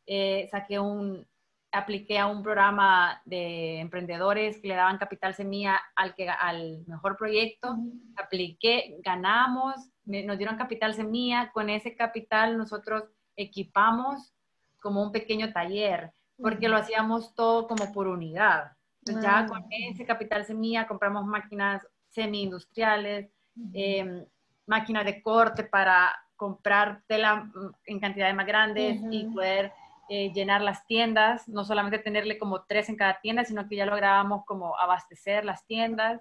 [0.06, 1.26] eh, saqué un,
[1.70, 7.16] apliqué a un programa de emprendedores que le daban capital semilla al, que, al mejor
[7.16, 7.76] proyecto,
[8.16, 13.04] apliqué, ganamos, nos dieron capital semilla, con ese capital nosotros
[13.36, 14.34] equipamos
[14.80, 18.72] como un pequeño taller, porque lo hacíamos todo como por unidad.
[19.00, 23.30] Entonces ya con ese capital semilla compramos máquinas semi-industriales,
[23.72, 24.24] em,
[24.66, 29.72] máquinas de corte para comprar tela mm, en cantidades más grandes y poder
[30.08, 33.86] eh, llenar las tiendas, no solamente tenerle como tres en cada tienda, sino que ya
[33.86, 36.20] lográbamos como abastecer las tiendas,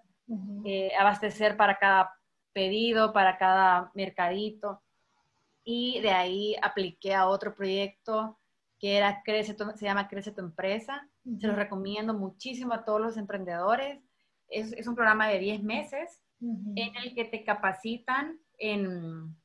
[0.64, 2.14] eh, abastecer para cada
[2.54, 4.82] pedido, para cada mercadito.
[5.64, 8.39] Y de ahí apliqué a otro proyecto
[8.80, 11.08] que era Crece se llama Crece tu empresa.
[11.40, 14.00] Se lo recomiendo muchísimo a todos los emprendedores.
[14.48, 19.36] Es, es un programa de 10 meses en el que te capacitan en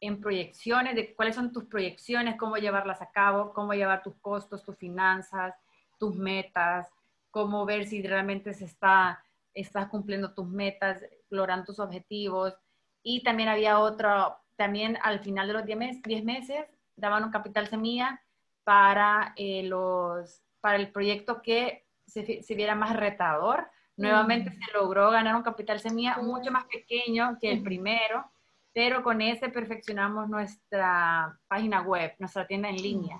[0.00, 4.64] en proyecciones, de cuáles son tus proyecciones, cómo llevarlas a cabo, cómo llevar tus costos,
[4.64, 5.54] tus finanzas,
[5.98, 6.88] tus metas,
[7.30, 9.22] cómo ver si realmente se está,
[9.54, 12.54] estás cumpliendo tus metas, logrando tus objetivos.
[13.02, 17.30] Y también había otro, también al final de los 10 meses, 10 meses daban un
[17.30, 18.20] capital semilla
[18.68, 23.66] para, eh, los, para el proyecto que se, se viera más retador.
[23.96, 28.30] Nuevamente se logró ganar un capital semilla mucho más pequeño que el primero,
[28.74, 33.18] pero con ese perfeccionamos nuestra página web, nuestra tienda en línea,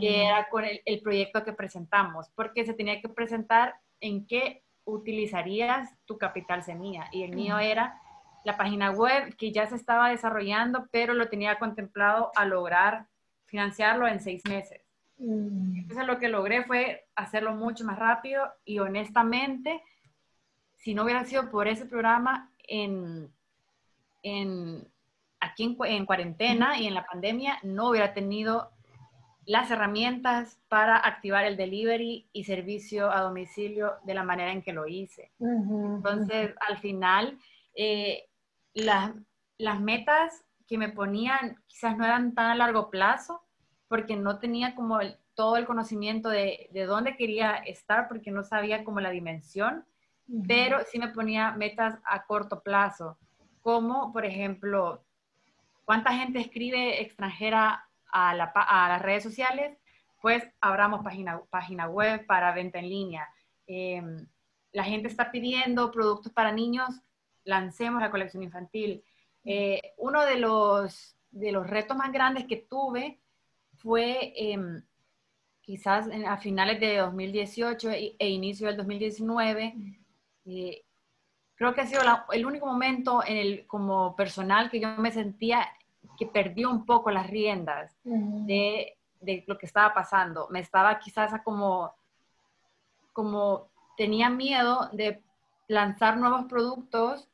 [0.00, 4.64] que era con el, el, proyecto que presentamos, porque se tenía que presentar en qué
[4.84, 7.08] utilizarías tu capital semilla.
[7.12, 8.02] Y el mío era
[8.44, 13.06] la página web que ya se estaba desarrollando, pero lo tenía contemplado a lograr
[13.46, 14.87] financiarlo en seis meses.
[15.18, 15.78] Mm.
[15.78, 19.82] Entonces lo que logré fue hacerlo mucho más rápido y honestamente,
[20.76, 23.30] si no hubiera sido por ese programa en,
[24.22, 24.86] en
[25.40, 28.70] aquí en, en, cuarentena y en la pandemia, no hubiera tenido
[29.48, 34.74] las herramientas para activar el delivery y servicio a domicilio de la manera en que
[34.74, 35.32] lo hice.
[35.40, 37.38] Entonces, al final,
[37.74, 38.28] eh,
[38.74, 39.12] las,
[39.56, 43.40] las metas que me ponían quizás no eran tan a largo plazo,
[43.88, 45.00] porque no tenía como
[45.34, 49.84] todo el conocimiento de, de, dónde quería estar, porque no sabía como la dimensión,
[50.46, 53.18] pero sí me ponía metas a corto plazo,
[53.62, 55.04] como por ejemplo,
[55.84, 59.78] ¿cuánta gente escribe extranjera a, la, a las redes sociales?
[60.20, 63.28] Pues abramos página, página web para venta en línea.
[63.66, 64.26] Em,
[64.72, 66.88] la gente está pidiendo productos para niños,
[67.44, 69.02] lancemos la colección infantil.
[69.44, 73.20] Eh, uno de los, de los retos más grandes que tuve
[73.78, 74.82] fue em,
[75.60, 79.74] quizás a finales de 2018 e, e, inicio del 2019.
[80.46, 80.84] Eh,
[81.54, 82.02] creo que ha sido
[82.32, 85.68] el único momento en el, como personal que yo me sentía
[86.16, 90.48] que perdí un poco las riendas de, de, lo que estaba pasando.
[90.50, 91.92] Me estaba quizás como,
[93.12, 95.22] como tenía miedo de
[95.68, 97.28] lanzar nuevos productos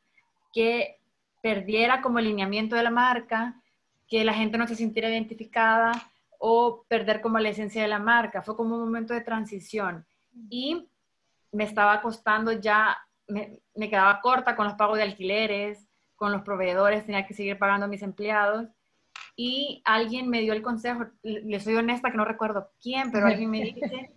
[0.53, 0.99] que
[1.41, 3.59] perdiera como el lineamiento de la marca,
[4.07, 5.93] que la gente no se sintiera identificada
[6.39, 8.41] o perder como la esencia de la marca.
[8.41, 10.05] Fue como un momento de transición.
[10.49, 10.87] Y
[11.51, 16.41] me estaba costando ya, me, me quedaba corta con los pagos de alquileres, con los
[16.41, 18.67] proveedores, tenía que seguir pagando a mis empleados.
[19.35, 23.49] Y alguien me dio el consejo, le soy honesta que no recuerdo quién, pero alguien
[23.49, 24.11] me dice,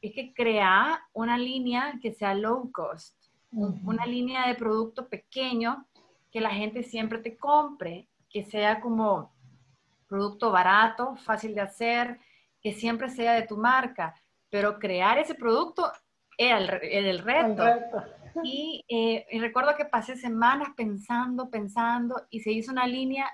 [0.00, 3.16] es que crea una línea que sea low cost,
[3.52, 5.86] una línea de producto pequeño
[6.30, 9.32] que la gente siempre te compre, que sea como
[10.10, 12.18] producto barato, fácil de hacer,
[12.60, 14.14] que siempre sea de tu marca,
[14.50, 15.90] pero crear ese producto
[16.36, 17.64] era el, reto.
[18.44, 23.28] Y, eh, y, recuerdo que pasé semanas pensando, pensando, y se hizo una línea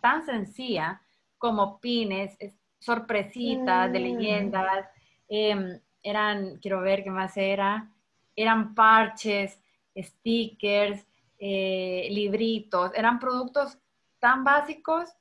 [0.00, 1.00] tan sencilla
[1.38, 2.36] como pines,
[2.80, 4.02] sorpresitas de mm.
[4.02, 4.88] leyendas,
[5.28, 7.92] em, eran, quiero ver qué más era,
[8.34, 9.56] eran parches,
[9.96, 11.06] stickers,
[11.38, 13.78] eh, libritos, eran productos
[14.18, 15.14] tan básicos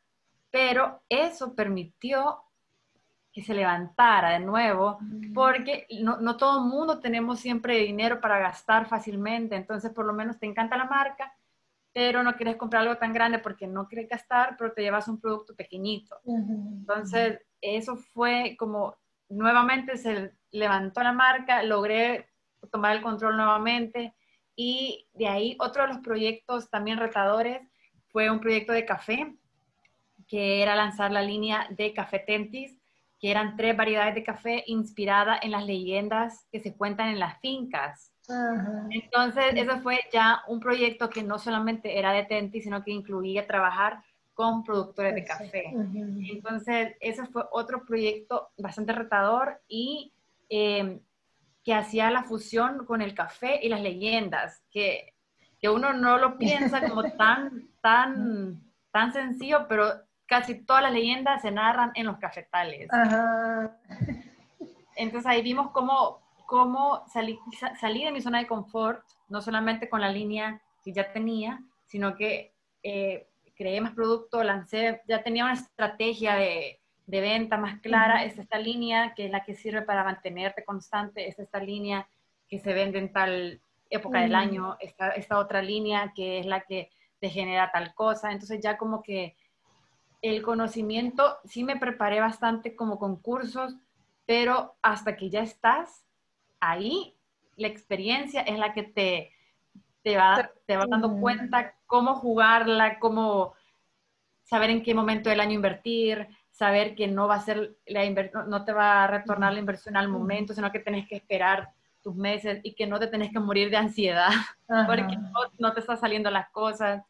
[0.52, 2.44] pero eso permitió
[3.32, 5.34] que se levantara de nuevo, mm.
[5.34, 10.14] porque no, no todo el mundo tenemos siempre dinero para gastar fácilmente, entonces por lo
[10.14, 11.34] menos te encanta la marca,
[11.94, 15.20] pero no quieres comprar algo tan grande porque no quieres gastar, pero te llevas un
[15.20, 16.20] producto pequeñito.
[16.24, 18.96] Entonces, eso fue como
[19.28, 22.30] nuevamente se levantó la marca, logré
[22.72, 24.14] tomar el control nuevamente
[24.56, 27.62] y de ahí otro de los proyectos también retadores
[28.08, 29.36] fue un proyecto de café
[30.30, 32.80] que era lanzar la línea de Café Tentis,
[33.20, 37.38] que eran tres variedades de café inspiradas en las leyendas que se cuentan en las
[37.42, 38.14] fincas.
[38.92, 43.48] Entonces, eso fue ya un proyecto que no solamente era de Tentis, sino que incluía
[43.48, 44.04] trabajar
[44.34, 45.74] con productores de café.
[46.32, 50.14] Entonces, ese fue otro proyecto bastante retador y
[50.48, 51.02] em,
[51.64, 55.14] que hacía la fusión con el café y las leyendas, que,
[55.60, 58.62] que uno no lo piensa como tan, tan,
[58.92, 62.88] tan sencillo, pero casi todas las leyendas se narran en los cafetales.
[64.96, 67.40] Entonces ahí vimos cómo, cómo salí,
[67.80, 72.16] salí, de mi zona de confort, no solamente con la línea que ya tenía, sino
[72.16, 72.54] que
[72.84, 78.38] eh, creé más producto, lancé, ya tenía una estrategia de, de venta más clara, es
[78.38, 82.08] esta línea que es la que sirve para mantenerte constante, es esta línea
[82.48, 86.62] que se vende en tal época del año, esta, esta otra línea que es la
[86.62, 89.36] que te genera tal cosa, entonces ya como que
[90.22, 93.76] el conocimiento, sí me preparé bastante como concursos,
[94.26, 96.06] pero hasta que ya estás
[96.60, 97.16] ahí,
[97.56, 99.32] la experiencia es la que te,
[100.04, 103.54] te, va, te va dando cuenta cómo jugarla, cómo
[104.44, 108.04] saber en qué momento del año invertir, saber que no va a ser la
[108.48, 111.70] no te va a retornar la inversión al momento, sino que tenés que esperar
[112.02, 114.30] tus meses y que no te tenés que morir de ansiedad
[114.88, 117.04] porque no, no, te están saliendo las cosas.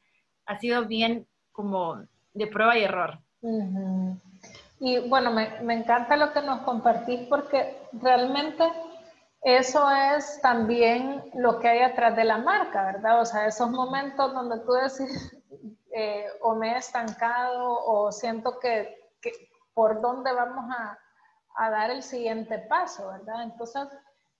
[0.45, 2.03] Ha sido bien como
[2.39, 3.19] de prueba y error.
[4.79, 8.63] Y bueno, me, me, encanta lo que nos compartís porque realmente
[9.41, 13.21] eso es también lo que hay atrás de la marca, ¿verdad?
[13.21, 15.35] O sea, esos momentos donde tú decís,
[15.95, 19.31] eh, o me he estancado o siento que, que
[19.73, 20.97] por dónde vamos a,
[21.55, 23.43] a, dar el siguiente paso, ¿verdad?
[23.43, 23.87] Entonces,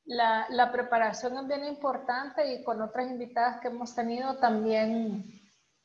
[0.06, 5.39] la, la, preparación es bien importante y con otras invitadas que hemos tenido también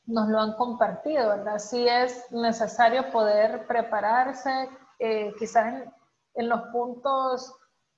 [0.07, 1.59] nos lo han compartido, ¿verdad?
[1.59, 5.83] Sí es necesario poder prepararse, eh, quizás
[6.35, 7.53] en, los puntos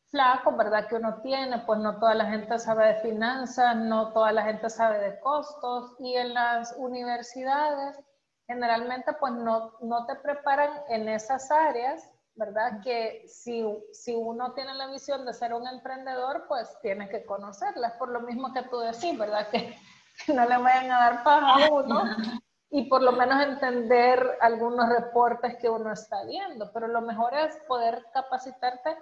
[0.10, 0.88] flacos, ¿verdad?
[0.88, 4.70] Que uno tiene, pues no toda la gente sabe de finanzas, no toda la gente
[4.70, 7.99] sabe de costos y en las universidades
[8.47, 12.80] generalmente pues no, no te preparan en esas áreas, ¿verdad?
[12.82, 17.93] Que si, si uno tiene la visión de ser un emprendedor, pues tiene que conocerlas,
[17.93, 19.49] por lo mismo que tú decís, ¿verdad?
[19.49, 19.76] Que,
[20.34, 22.03] no le vayan a dar paja a uno
[22.70, 27.55] y por lo menos entender algunos reportes que uno está viendo, pero lo mejor es
[27.68, 28.97] poder capacitarte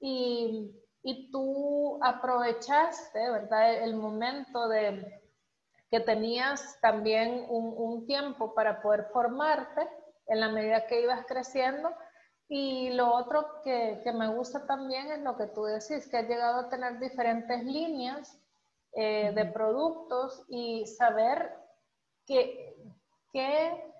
[0.00, 0.70] y,
[1.02, 3.74] y tú aprovechaste, ¿verdad?
[3.82, 5.22] El momento de
[5.90, 9.88] que tenías también un, un, tiempo para poder formarte
[10.26, 11.94] en la medida que ibas creciendo.
[12.48, 16.28] Y lo otro que, que, me gusta también es lo que tú decís, que has
[16.28, 18.43] llegado a tener diferentes líneas
[18.96, 21.52] eh, de productos y saber
[22.26, 22.76] qué,
[23.32, 23.92] qué,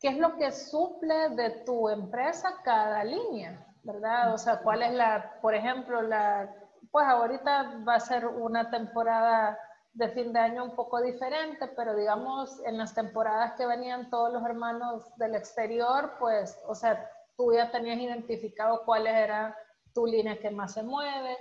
[0.00, 3.66] qué es lo que suple de tu empresa cada línea.
[3.82, 4.34] ¿verdad?
[4.34, 6.54] O sea, cuál es la, por ejemplo, la,
[6.90, 9.58] pues ahorita va a ser una temporada
[9.92, 14.32] de fin de año un poco diferente, pero digamos, en las temporadas que venían todos
[14.32, 19.56] los hermanos del exterior, pues, o sea, tú ya tenías identificado cuál era
[19.94, 21.36] tu línea que más se mueve.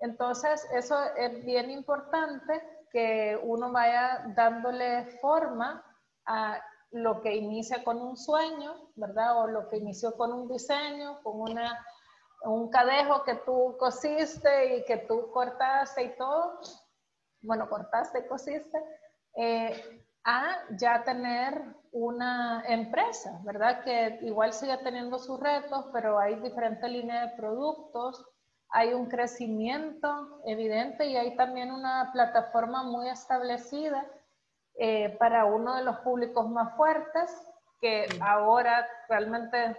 [0.00, 5.84] Entonces, eso es bien importante que uno vaya dándole forma
[6.26, 9.42] a lo que inicia con un sueño, ¿verdad?
[9.42, 11.84] O lo que inició con un diseño, con una,
[12.44, 16.60] un cadejo que tú cosiste y que tú cortaste y todo,
[17.42, 18.78] bueno, cortaste y cosiste,
[19.34, 23.82] eh, a ya tener una empresa, ¿verdad?
[23.82, 28.24] Que igual sigue teniendo sus retos, pero hay diferentes líneas de productos,
[28.70, 34.06] hay un crecimiento evidente y hay también una plataforma muy establecida
[34.78, 37.30] eh, para uno de los públicos más fuertes,
[37.80, 39.76] que ahora realmente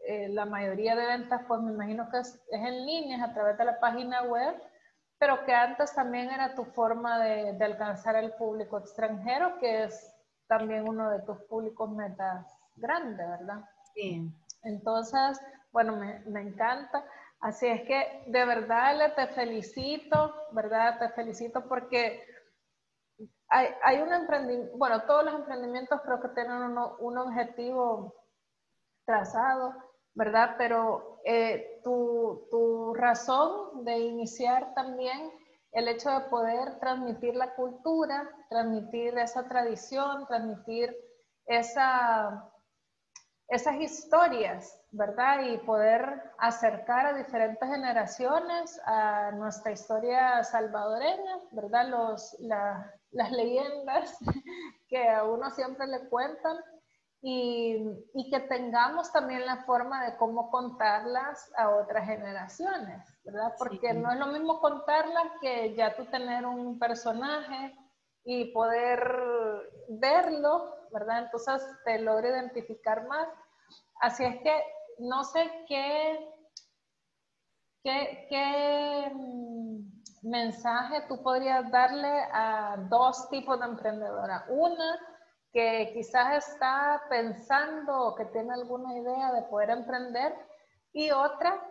[0.00, 3.64] eh, la mayoría de ventas, pues me imagino que es, en línea, a través de
[3.64, 4.54] la página web,
[5.18, 10.12] pero que antes también era tu forma de, de alcanzar el público extranjero, que es
[10.46, 13.64] también uno de tus públicos metas grandes, ¿verdad?
[13.94, 14.30] Sí.
[14.62, 15.40] Entonces,
[15.72, 17.04] bueno, me, me encanta.
[17.40, 20.98] Así es que de verdad te felicito, ¿verdad?
[20.98, 22.22] Te felicito porque
[23.48, 28.14] hay, hay un emprendimiento, bueno, todos los emprendimientos creo que tienen un objetivo
[29.04, 29.74] trazado,
[30.14, 30.56] ¿verdad?
[30.58, 35.30] Pero eh, tu, tu razón de iniciar también
[35.72, 40.96] el hecho de poder transmitir la cultura, transmitir esa tradición, transmitir
[41.44, 42.50] esa,
[43.48, 45.42] esas historias, ¿verdad?
[45.42, 51.88] Y poder acercar a diferentes generaciones a nuestra historia salvadoreña, ¿verdad?
[51.88, 54.18] Los, la, las leyendas
[54.88, 56.56] que a uno siempre le cuentan
[57.22, 57.76] y,
[58.14, 63.54] y, que tengamos también la forma de cómo contarlas a otras generaciones, ¿verdad?
[63.58, 63.98] Porque sí.
[63.98, 67.74] no es lo mismo contarlas que ya tú tener un personaje
[68.24, 68.98] y poder
[69.88, 71.24] verlo, ¿verdad?
[71.24, 73.28] Entonces te logra identificar más.
[74.00, 74.62] Así es que
[74.98, 76.34] no sé qué,
[77.82, 79.12] qué, qué
[80.22, 84.44] mensaje tú podrías darle a dos tipos de emprendedora?
[84.48, 84.98] Una
[85.52, 90.34] que quizás está pensando o que tiene alguna idea de poder emprender
[90.92, 91.62] y otra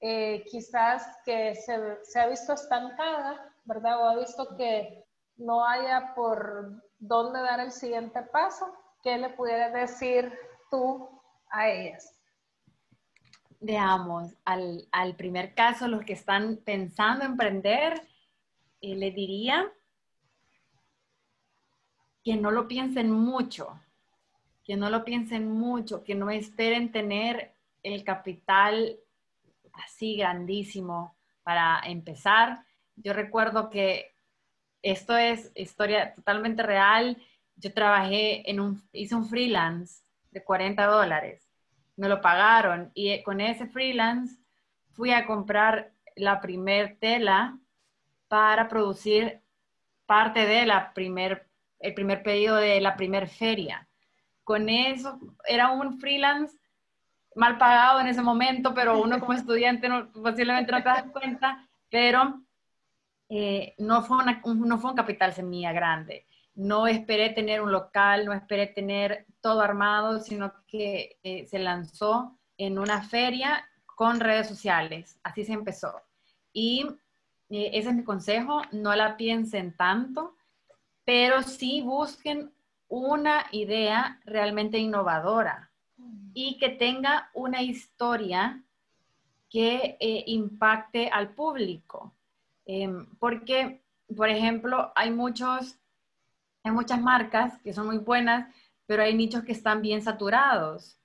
[0.00, 4.00] eh, quizás que se, se, ha visto estancada, ¿verdad?
[4.00, 5.04] O ha visto que
[5.36, 8.66] no haya por dónde dar el siguiente paso.
[9.02, 10.36] ¿Qué le pudieras decir
[10.70, 11.08] tú
[11.50, 12.11] a ellas?
[13.62, 17.94] Veamos, al, primer caso, los que están pensando emprender,
[18.80, 19.72] eh, le diría
[22.24, 23.80] que no lo piensen mucho,
[24.64, 28.98] que no lo piensen mucho, que no esperen tener el capital
[29.72, 32.64] así grandísimo para empezar.
[32.96, 34.14] Yo recuerdo que
[34.82, 37.16] esto es historia totalmente real.
[37.56, 41.51] Yo trabajé en un, hice un freelance de 40 dólares
[41.96, 44.36] me lo pagaron y eh, con ese freelance
[44.92, 47.58] fui a comprar la primer tela
[48.28, 49.40] para producir
[50.06, 51.48] parte de la primer,
[51.80, 53.88] el primer pedido de la primer feria.
[54.44, 56.56] Con eso era un freelance
[57.34, 61.66] mal pagado en ese momento, pero uno como estudiante no, posiblemente no te das cuenta,
[61.90, 62.42] pero
[63.28, 66.26] eh, no, fue no fue un capital semilla grande.
[66.54, 72.38] No esperé tener un local, no esperé tener todo armado, sino que eh, se lanzó
[72.58, 75.18] en una feria con redes sociales.
[75.22, 76.02] Así se empezó.
[76.52, 76.86] Y
[77.50, 80.36] eh, ese es mi consejo, no la piensen tanto,
[81.04, 82.52] pero sí busquen
[82.88, 85.70] una idea realmente innovadora
[86.34, 88.62] y que tenga una historia
[89.48, 89.96] que
[90.26, 92.14] impacte al público.
[92.64, 93.82] Em, porque,
[94.16, 95.78] por ejemplo, hay, muchos,
[96.62, 98.52] hay muchas marcas que son muy buenas,
[98.86, 100.98] pero hay nichos que están bien saturados,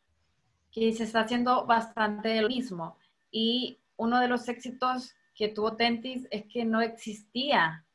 [0.72, 2.98] que se está haciendo bastante de lo mismo.
[3.32, 7.86] Y uno de los éxitos que tuvo Tentis es que no existía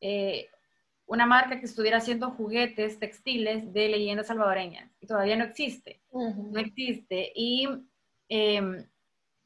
[0.00, 0.48] eh,
[1.06, 4.90] una marca que estuviera haciendo juguetes textiles de leyendas salvadoreñas.
[5.00, 6.00] Y todavía no existe.
[6.12, 7.32] No existe.
[7.34, 7.68] Y
[8.28, 8.84] em,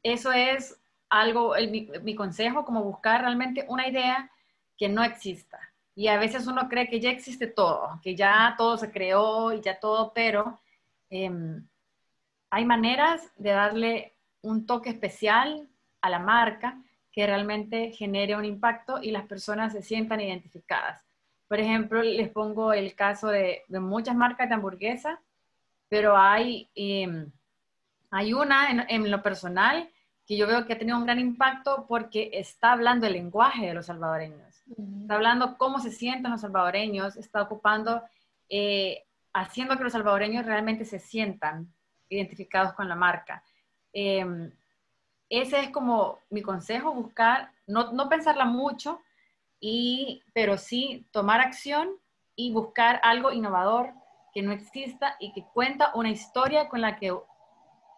[0.03, 0.79] eso es
[1.09, 1.53] algo,
[2.03, 4.31] mi, consejo, como buscar realmente una idea
[4.77, 5.59] que no exista.
[5.95, 9.61] Y a veces uno cree que ya existe todo, que ya todo se creó y
[9.61, 10.59] ya todo, pero
[11.09, 11.67] em,
[12.49, 15.67] hay maneras de darle un toque especial
[16.01, 16.81] a la marca
[17.11, 21.03] que realmente genere un impacto y las personas se sientan identificadas.
[21.47, 25.19] Por ejemplo, les pongo el caso de, muchas marcas de hamburguesa,
[25.89, 27.29] pero hay, em,
[28.09, 29.89] hay una en, en, lo personal
[30.25, 33.73] que yo veo que ha tenido un gran impacto porque está hablando el lenguaje de
[33.73, 34.50] los salvadoreños,
[35.01, 38.03] está hablando cómo se sienten los salvadoreños, está ocupando,
[38.49, 41.73] eh, haciendo que los salvadoreños realmente se sientan
[42.09, 43.43] identificados con la marca.
[43.93, 44.51] Em,
[45.29, 49.01] ese es como mi consejo, buscar, no, no pensarla mucho,
[49.59, 51.89] y, pero sí tomar acción
[52.35, 53.93] y buscar algo innovador
[54.33, 57.15] que no exista y que cuenta una historia con la que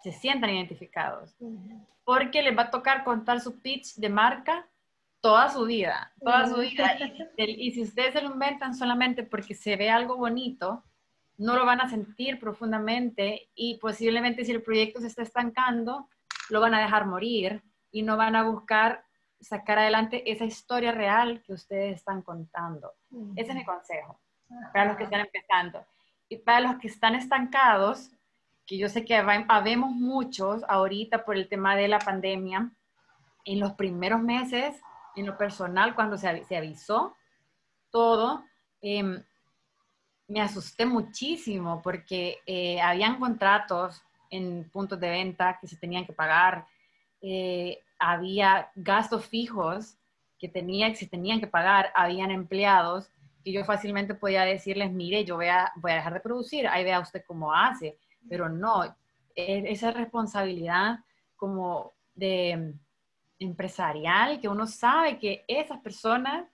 [0.04, 1.36] se sientan identificados.
[2.04, 4.68] Porque les va a tocar contar su pitch de marca
[5.24, 6.98] toda su vida, toda su vida.
[7.38, 10.84] Y, si ustedes se lo inventan solamente porque se ve algo bonito,
[11.38, 16.10] no lo van a sentir profundamente y posiblemente si el proyecto se está estancando,
[16.50, 19.06] lo van a dejar morir y no van a buscar
[19.40, 22.92] sacar adelante esa historia real que ustedes están contando.
[23.38, 24.20] Ese es mi consejo
[24.74, 25.86] para los que están empezando.
[26.28, 28.12] Y para los que están estancados,
[28.66, 32.72] que yo sé que habemos muchos ahorita por el tema de la pandemia,
[33.46, 34.82] en los primeros meses,
[35.16, 37.16] en lo personal, cuando se, se avisó
[37.92, 38.44] todo,
[38.82, 39.24] em,
[40.28, 46.14] me asusté muchísimo porque eh, habían contratos en puntos de venta que se tenían que
[46.14, 46.66] pagar,
[47.22, 49.98] eh, había gastos fijos
[50.40, 53.10] que, tenía, que se tenían que pagar, habían empleados
[53.44, 56.84] que yo fácilmente podía decirles, mire, yo voy a, voy a dejar de producir, ahí
[56.84, 57.98] vea usted cómo hace
[58.30, 58.84] pero no,
[59.36, 61.00] e, esa responsabilidad
[61.36, 62.74] como de
[63.44, 66.46] empresarial, que uno sabe que esas personas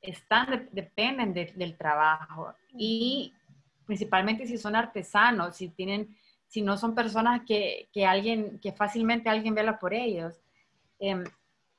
[0.00, 3.34] están, dependen del trabajo y
[3.86, 6.16] principalmente si son artesanos, si tienen,
[6.46, 10.40] si no son personas que, que alguien, que fácilmente alguien vela por ellos.
[10.98, 11.24] Eh,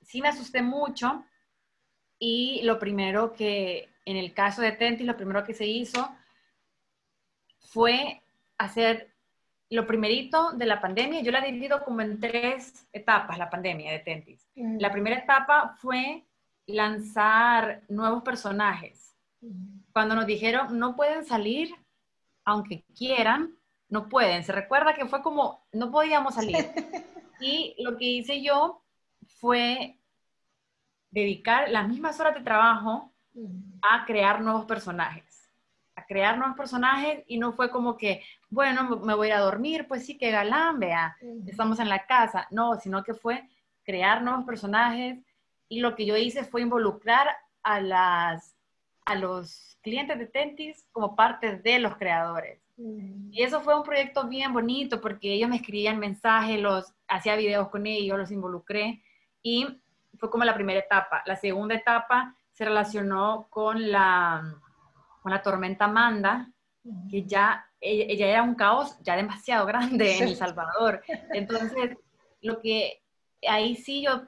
[0.01, 1.23] sí me asusté mucho
[2.19, 6.09] y lo primero que, en el caso de Tentis, lo primero que se hizo
[7.59, 8.21] fue
[8.57, 9.10] hacer
[9.71, 13.99] lo primerito de la pandemia, yo la divido como en tres etapas, la pandemia de
[13.99, 14.45] Tentis.
[14.55, 14.79] Mm.
[14.79, 16.27] La primera etapa fue
[16.67, 19.15] lanzar nuevos personajes.
[19.39, 19.79] Mm.
[19.93, 21.73] Cuando nos dijeron, no pueden salir,
[22.43, 23.55] aunque quieran,
[23.87, 24.43] no pueden.
[24.43, 26.57] Se recuerda que fue como, no podíamos salir.
[27.39, 28.83] y lo que hice yo
[29.39, 29.97] fue
[31.11, 33.79] dedicar las mismas horas de trabajo mm.
[33.83, 35.30] a crear nuevos personajes
[36.11, 40.17] crear nuevos personajes y no fue como que, bueno, me voy a dormir, pues sí,
[40.17, 41.15] que galán, vea,
[41.47, 42.47] estamos en la casa.
[42.51, 43.47] No, sino que fue
[43.85, 45.19] crear nuevos personajes
[45.69, 47.27] y lo que yo hice fue involucrar
[47.63, 48.57] a, las,
[49.05, 52.59] a los clientes de Tentis como parte de los creadores.
[52.77, 57.69] Y eso fue un proyecto bien bonito porque ellos me escribían mensajes, los hacía videos
[57.69, 59.01] con ellos, los involucré
[59.41, 59.65] y
[60.17, 61.23] fue como la primera etapa.
[61.25, 64.61] La segunda etapa se relacionó con la
[65.21, 66.51] con la tormenta Amanda,
[67.09, 71.01] que ya ella, era un caos ya demasiado grande en El Salvador.
[71.33, 71.97] Entonces,
[72.41, 73.01] lo que
[73.47, 74.27] ahí sí yo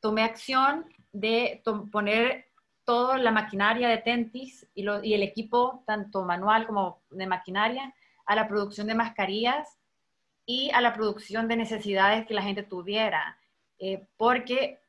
[0.00, 2.46] tomé acción de poner
[2.84, 7.94] toda la maquinaria de Tentis y, y, el equipo, tanto manual como de maquinaria,
[8.26, 9.78] a la producción de mascarillas
[10.44, 13.38] y a la producción de necesidades que la gente tuviera.
[13.78, 14.80] Eh, porque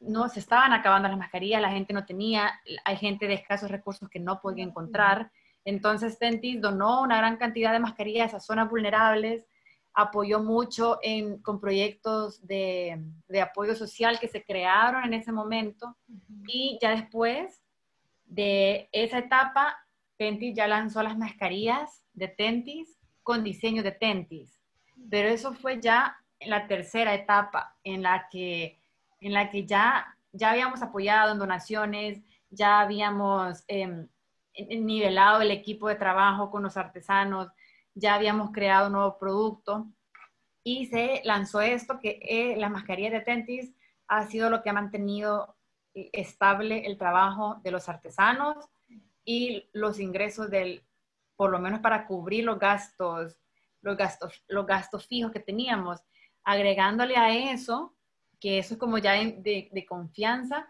[0.00, 4.08] no se estaban acabando las mascarillas, la gente no tenía, hay gente de escasos recursos
[4.08, 5.30] que no podía encontrar.
[5.64, 9.46] Entonces Tentis donó una gran cantidad de mascarillas a zonas vulnerables,
[9.94, 15.96] apoyó mucho en, con proyectos de, de, apoyo social que se crearon en ese momento.
[16.46, 17.64] Y ya después
[18.24, 19.76] de esa etapa,
[20.16, 24.60] Tentis ya lanzó las mascarillas de Tentis con diseño de Tentis.
[25.10, 28.78] Pero eso fue ya en la tercera etapa, en la que,
[29.20, 34.08] en la que ya, ya habíamos apoyado en donaciones, ya habíamos em,
[34.68, 37.48] nivelado el equipo de trabajo con los artesanos,
[37.94, 39.86] ya habíamos creado un nuevo producto.
[40.64, 43.72] Y se lanzó esto que eh, la mascarilla de Tentis
[44.06, 45.56] ha sido lo que ha mantenido
[46.12, 48.56] estable el trabajo de los artesanos
[49.24, 50.84] y los ingresos del,
[51.36, 53.40] por lo menos para cubrir los gastos,
[53.82, 56.00] los gastos, los gastos fijos que teníamos,
[56.44, 57.94] agregándole a eso,
[58.40, 60.68] que eso es como ya de, de confianza,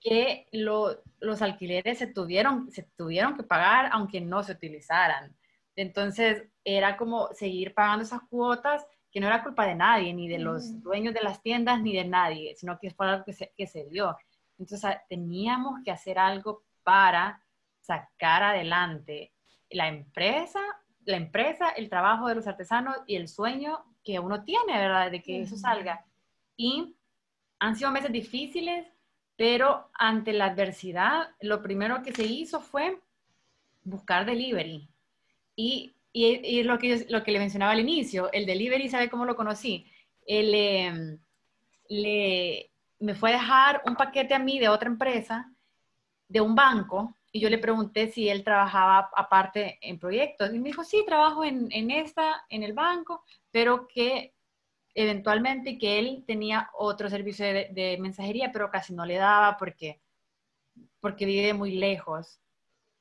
[0.00, 5.34] que los alquileres se tuvieron, se tuvieron que pagar aunque no se utilizaran.
[5.76, 10.38] Entonces, era como seguir pagando esas cuotas que no era culpa de nadie, ni de
[10.38, 13.66] los dueños de las tiendas, ni de nadie, sino que fue algo que se, que
[13.66, 14.16] se dio.
[14.58, 17.42] Entonces, teníamos que hacer algo para
[17.80, 19.32] sacar adelante
[19.70, 20.60] la empresa,
[21.04, 25.10] la empresa, el trabajo de los artesanos y el sueño que uno tiene, ¿verdad?
[25.10, 26.04] De que eso salga.
[26.58, 26.96] Y
[27.60, 28.86] han sido meses difíciles,
[29.36, 33.00] pero ante la adversidad, lo primero que se hizo fue
[33.84, 34.88] buscar delivery.
[35.54, 39.36] Y, y, lo, que lo que le mencionaba al inicio, el delivery, ¿sabe cómo lo
[39.36, 39.86] conocí?
[40.26, 41.18] Él, em,
[41.88, 45.52] le, me fue a dejar un paquete a mí de otra empresa,
[46.28, 50.52] de un banco, y yo le pregunté si él trabajaba aparte en proyectos.
[50.52, 54.34] Y me dijo, sí, trabajo en, en esta, en el banco, pero que
[55.00, 60.00] eventualmente que él tenía otro servicio de, de, mensajería, pero casi no le daba porque,
[61.00, 62.40] porque vive muy lejos.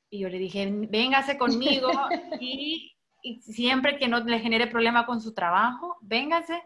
[0.10, 1.90] Y yo le dije, véngase conmigo
[2.40, 2.94] y,
[3.42, 6.62] siempre que no le genere problema con su trabajo, véngase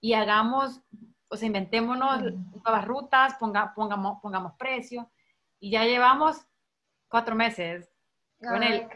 [0.00, 0.80] y hagamos,
[1.28, 5.10] o sea, inventémonos nuevas rutas, ponga, pongamos, pongamos precio.
[5.58, 6.46] Y ya llevamos
[7.08, 7.90] cuatro meses
[8.38, 8.86] con él.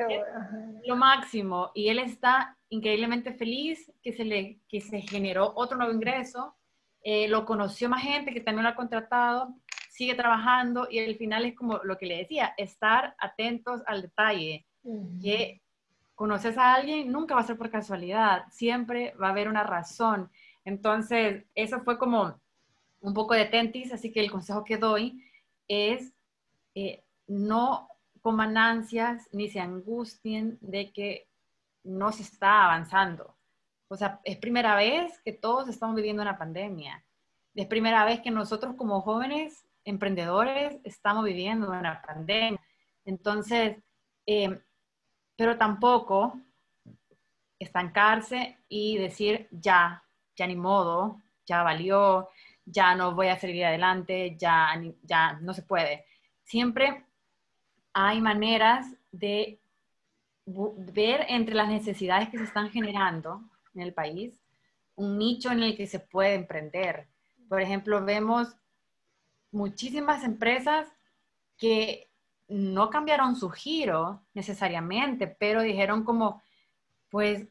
[0.87, 1.73] Lo máximo.
[1.75, 6.57] Y él está increíblemente feliz que se, le, que se generó otro nuevo ingreso.
[7.03, 9.55] Eh, lo conoció más gente que también lo ha contratado
[10.01, 14.65] sigue trabajando y al final es como lo que le decía, estar atentos al detalle,
[15.21, 15.61] que
[16.15, 20.31] conoces a alguien nunca va a ser por casualidad, siempre va a haber una razón.
[20.65, 22.41] Entonces, eso fue como
[23.03, 25.23] un poco de tentis, así que el consejo que doy
[25.69, 26.15] es
[26.75, 27.87] eh, no
[28.23, 31.27] coman ansias ni se angustien de que
[31.85, 33.37] no se está avanzando.
[33.89, 37.05] O sea, es primera vez que todos estamos viviendo una pandemia.
[37.55, 42.61] Es primera vez que nosotros como jóvenes emprendedores estamos viviendo una pandemia.
[43.05, 43.79] Entonces,
[44.27, 44.61] eh,
[45.37, 46.39] pero tampoco
[47.59, 50.03] estancarse y decir, ya,
[50.37, 52.29] ya ni modo, ya valió,
[52.65, 56.05] ya no voy a seguir adelante, ya, ya no se puede.
[56.45, 57.05] Siempre
[57.93, 59.61] hay maneras de
[60.77, 63.43] ver entre las necesidades que se están generando
[63.75, 64.41] en el país
[64.97, 67.09] un nicho en el que se puede emprender.
[67.49, 68.55] Por ejemplo, vemos
[69.51, 70.89] muchísimas empresas
[71.57, 72.11] que
[72.49, 76.43] no cambiaron su giro necesariamente, pero dijeron como,
[77.11, 77.47] pues,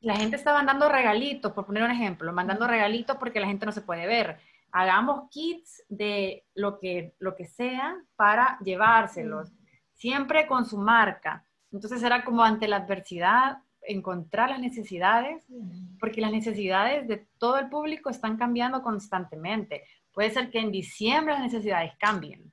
[0.00, 3.72] la gente está mandando regalitos, por poner un ejemplo, mandando regalitos porque la gente no
[3.72, 4.38] se puede ver.
[4.70, 9.52] Hagamos kits de lo que, lo que sea para llevárselos,
[9.94, 11.45] siempre con su marca.
[11.72, 15.44] Entonces era como ante la adversidad encontrar las necesidades,
[16.00, 19.82] porque las necesidades de todo el público están cambiando constantemente.
[20.12, 22.52] Puede ser que en diciembre las necesidades cambien.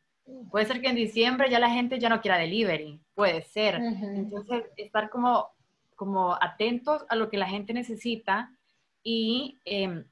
[0.51, 3.01] Puede ser que en diciembre ya la gente ya no quiera delivery.
[3.14, 3.76] Puede ser.
[3.76, 5.47] Entonces, estar como,
[5.95, 8.51] como atentos a lo que la gente necesita
[9.03, 10.05] y em,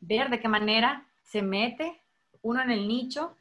[0.00, 2.00] ver de qué manera se mete
[2.42, 3.36] uno en el nicho,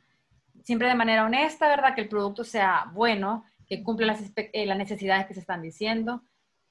[0.64, 1.96] siempre de manera honesta, ¿verdad?
[1.96, 6.22] Que el producto sea bueno, que cumpla las, eh, las necesidades que se están diciendo,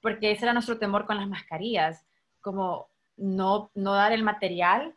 [0.03, 2.05] porque ese era nuestro temor con las mascarillas,
[2.43, 4.95] como no, no dar el material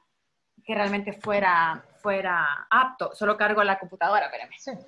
[0.66, 3.16] que realmente fuera, fuera apto.
[3.16, 4.84] Solo cargo la computadora, espérame.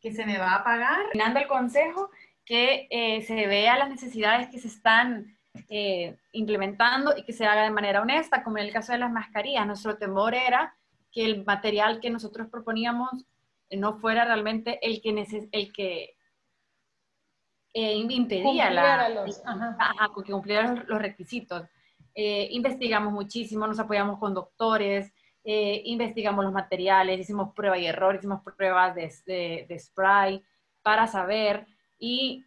[0.00, 1.04] Que se me va a apagar.
[1.12, 2.10] Terminando el consejo,
[2.44, 7.62] que eh, se vea las necesidades que se están eh, implementando y que se haga
[7.62, 9.68] de manera honesta, como en el caso de las mascarillas.
[9.68, 10.76] Nuestro temor era
[11.12, 13.24] que el material que nosotros proponíamos
[13.70, 16.16] no fuera realmente el que, el que
[17.74, 19.42] eh, impedía la, los,
[20.24, 21.64] que cumpliera los requisitos.
[22.14, 25.12] Eh, investigamos muchísimo, nos apoyamos con doctores,
[25.44, 30.42] eh, investigamos los materiales, hicimos prueba y error, hicimos pruebas de, de, spray
[30.82, 31.66] para saber
[31.98, 32.44] y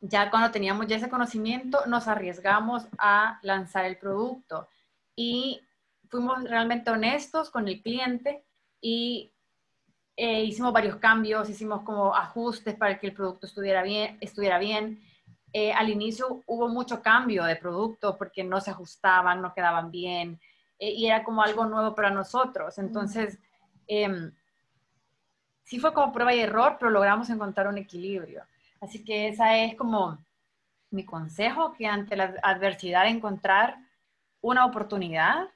[0.00, 4.66] ya cuando teníamos ya ese conocimiento, nos arriesgamos a lanzar el producto
[5.14, 5.60] y
[6.08, 8.42] fuimos realmente honestos con el cliente
[8.80, 9.32] y
[10.22, 14.18] eh, hicimos varios cambios, hicimos como ajustes para que el producto estuviera bien.
[14.20, 15.02] Estuviera bien.
[15.50, 20.38] Eh, al inicio hubo mucho cambio de producto porque no se ajustaban, no quedaban bien
[20.78, 22.76] eh, y era como algo nuevo para nosotros.
[22.76, 23.38] Entonces,
[23.86, 24.30] em,
[25.64, 28.44] sí fue como prueba y error, pero logramos encontrar un equilibrio.
[28.82, 30.18] Así que esa es como
[30.90, 33.78] mi consejo, que ante la adversidad encontrar
[34.42, 35.48] una oportunidad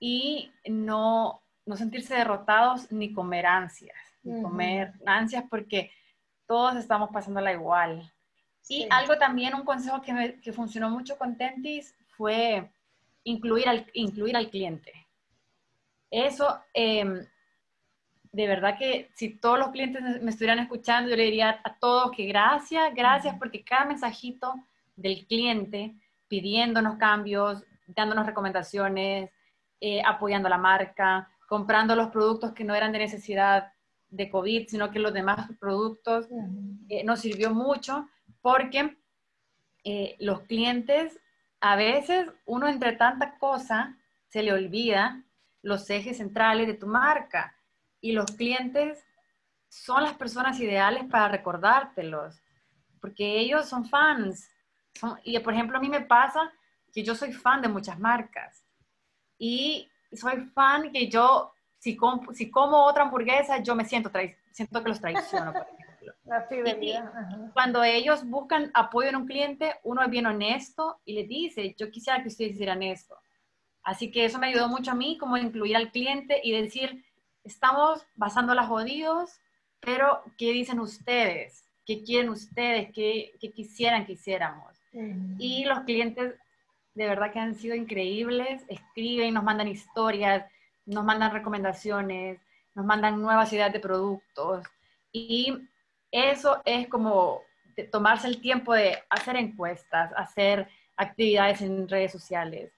[0.00, 5.90] y no, no sentirse derrotados ni comer ansias, ni comer ansias porque
[6.46, 8.10] todos estamos pasándola igual.
[8.68, 12.70] Y algo también, un consejo que, que, funcionó mucho con Tentis fue
[13.24, 14.92] incluir al, incluir al cliente.
[16.10, 17.26] Eso, eh,
[18.32, 22.12] de verdad que si todos los clientes me estuvieran escuchando, yo le diría a todos
[22.12, 24.54] que gracias, gracias, porque cada mensajito
[24.96, 25.94] del cliente
[26.28, 29.30] pidiéndonos cambios, dándonos recomendaciones,
[29.80, 33.72] eh, apoyando la marca, comprando los productos que no eran de necesidad
[34.08, 36.26] de COVID, sino que los demás productos
[36.88, 38.08] eh, nos sirvió mucho
[38.42, 38.98] porque
[39.84, 41.16] eh, los clientes,
[41.60, 43.96] a veces uno entre tanta cosa
[44.26, 45.22] se le olvida
[45.62, 47.56] los ejes centrales de tu marca.
[48.00, 49.06] Y los clientes
[49.68, 52.42] son las personas ideales para recordártelos,
[53.00, 54.50] porque ellos son fans.
[55.22, 56.52] y por ejemplo, a mí me pasa
[56.92, 58.66] que yo soy fan de muchas marcas.
[59.38, 61.98] Y soy fan que yo, si,
[62.32, 64.10] si como otra hamburguesa, yo me siento,
[64.50, 66.14] siento que los traiciono, por ejemplo.
[66.24, 67.12] La fidelidad.
[67.52, 71.90] cuando ellos buscan apoyo en un cliente, uno es bien honesto y le dice, yo
[71.90, 73.16] quisiera que ustedes hicieran esto.
[73.82, 77.04] Así que eso me ayudó mucho a mí, como incluir al cliente y decir,
[77.44, 79.38] estamos basando las jodidos,
[79.80, 81.64] pero ¿qué dicen ustedes?
[81.84, 82.90] ¿Qué quieren ustedes?
[82.92, 84.74] ¿Qué, quisieran que hiciéramos?
[85.38, 86.34] Y los clientes
[86.94, 90.44] de verdad que han sido increíbles, escriben, nos mandan historias,
[90.86, 92.40] nos mandan recomendaciones,
[92.74, 94.64] nos mandan nuevas ideas de productos.
[95.12, 95.56] Y
[96.10, 97.42] eso es como
[97.90, 102.72] tomarse el tiempo de hacer encuestas, hacer actividades en redes sociales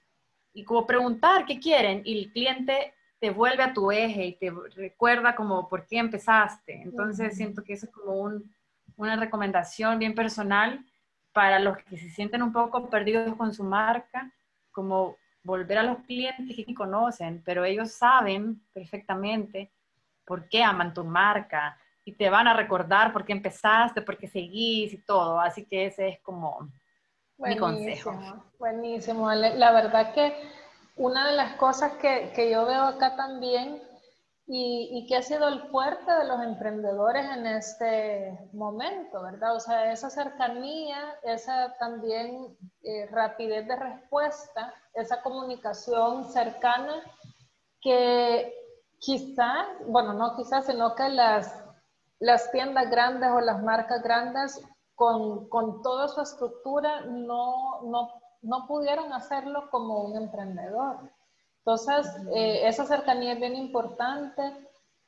[0.56, 4.50] y como preguntar qué quieren y el cliente te vuelve a tu eje y te
[4.74, 6.80] recuerda como por qué empezaste.
[6.80, 8.40] Entonces siento que eso es como
[8.96, 10.82] una recomendación bien personal
[11.36, 14.32] para los que se sienten un poco perdidos con su marca,
[14.72, 19.70] como volver a los clientes que conocen, pero ellos saben perfectamente
[20.24, 24.28] por qué aman tu marca y te van a recordar por qué empezaste, por qué
[24.28, 25.38] seguís y todo.
[25.38, 26.70] Así que ese es como
[27.36, 28.14] mi consejo.
[28.58, 29.30] Buenísimo.
[29.30, 30.32] La verdad que
[30.96, 33.82] una de las cosas que, que yo veo acá también
[34.46, 39.56] y, y, que ha sido el fuerte de los emprendedores en este momento, ¿verdad?
[39.56, 47.02] O sea, esa cercanía, esa también eh, rapidez de respuesta, esa comunicación cercana
[47.80, 48.54] que
[49.00, 51.64] quizás, bueno, no quizás, sino que las,
[52.20, 54.60] las tiendas grandes o las marcas grandes
[54.94, 58.10] con, con toda su estructura no, no
[58.46, 61.10] no pudieron hacerlo como un emprendedor.
[61.66, 64.40] Entonces, eh, esa cercanía es bien importante,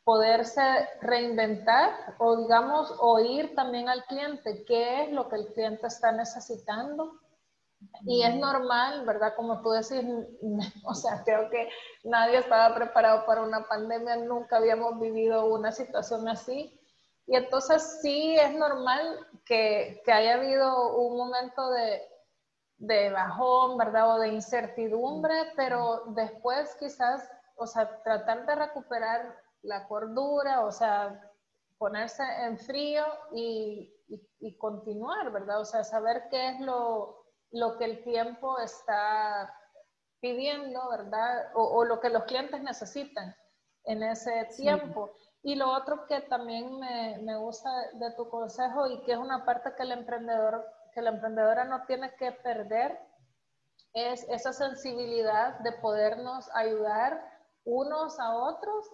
[0.02, 0.60] poderse
[1.00, 7.20] reinventar o, digamos, oír también al cliente qué es lo que el cliente está necesitando.
[8.04, 9.34] Y es normal, ¿verdad?
[9.36, 10.02] Como tú decís,
[10.84, 11.68] o sea, creo que
[12.02, 16.76] nadie estaba preparado para una pandemia, nunca habíamos vivido una situación así.
[17.28, 22.02] Y entonces sí es normal que, que haya habido un momento de,
[22.78, 24.14] de bajón, ¿verdad?
[24.14, 31.20] O de incertidumbre, pero después quizás, o sea, tratar de recuperar la cordura, o sea,
[31.76, 33.94] ponerse en frío y,
[34.58, 35.60] continuar, ¿verdad?
[35.60, 39.54] O sea, saber qué es lo, lo que el tiempo está
[40.20, 41.50] pidiendo, ¿verdad?
[41.54, 43.34] O, lo que los clientes necesitan
[43.84, 45.12] en ese tiempo.
[45.42, 49.44] Y lo otro que también me, me gusta de tu consejo y que es una
[49.44, 50.64] parte que el emprendedor
[51.02, 52.98] la emprendedora no tiene que perder
[53.92, 57.22] es esa sensibilidad de podernos ayudar
[57.64, 58.90] unos a otros.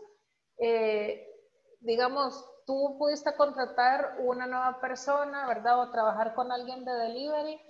[0.59, 1.27] Eh,
[1.81, 5.81] digamos, tú pudiste contratar una nueva persona, ¿verdad?
[5.81, 7.61] O trabajar con alguien de delivery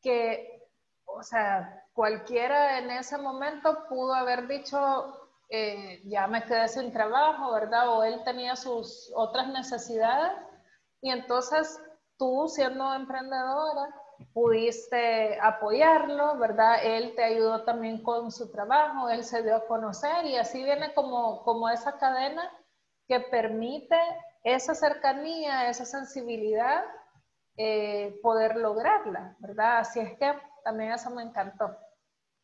[0.00, 0.70] que,
[1.04, 7.52] o sea, cualquiera en ese momento pudo haber dicho, eh, ya me quedé sin trabajo,
[7.52, 7.88] ¿verdad?
[7.90, 10.32] O él tenía sus otras necesidades.
[11.00, 11.80] Y entonces
[12.18, 13.94] tú siendo emprendedora
[14.32, 16.84] pudiste apoyarlo, ¿verdad?
[16.84, 20.92] Él te ayudó también con su trabajo, él se dio a conocer y así viene
[20.94, 22.50] como, como esa cadena
[23.06, 23.98] que permite
[24.44, 26.84] esa cercanía, esa sensibilidad
[27.56, 29.78] eh, poder lograrla, ¿verdad?
[29.78, 30.32] Así es que
[30.64, 31.76] también eso me encantó.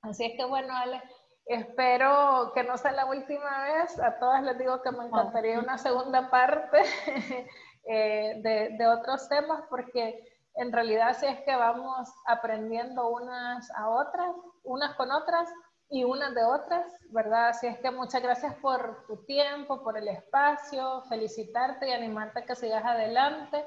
[0.03, 1.03] Así es que bueno, Ale,
[1.47, 3.99] espero que no sea la última vez.
[4.01, 6.83] A todas les digo que me encantaría una segunda parte
[7.87, 8.41] eh,
[8.79, 10.25] de, otros temas porque
[10.55, 15.49] en realidad sí es que vamos aprendiendo unas a otras, unas con otras
[15.91, 17.49] y unas de otras, ¿verdad?
[17.49, 22.45] Así es que muchas gracias por tu tiempo, por el espacio, felicitarte y animarte a
[22.45, 23.65] que sigas adelante,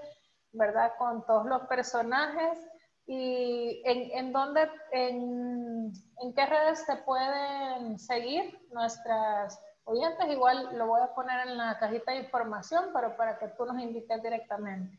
[0.51, 0.93] ¿verdad?
[0.97, 2.57] Con todos los personajes.
[3.05, 9.57] ¿Y en, en dónde, en, en qué redes te pueden seguir nuestras
[9.87, 10.27] oyentes?
[10.29, 13.81] Igual lo voy a poner en la cajita de información, pero para que tú nos
[13.81, 14.95] invites directamente.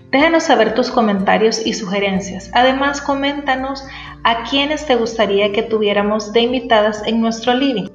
[0.09, 2.49] Déjanos saber tus comentarios y sugerencias.
[2.53, 3.85] Además, coméntanos
[4.23, 7.89] a quienes te gustaría que tuviéramos de invitadas en nuestro living.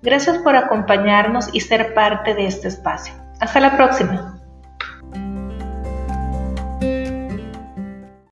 [0.00, 3.12] Gracias por acompañarnos y ser parte de este espacio.
[3.40, 4.37] Hasta la próxima.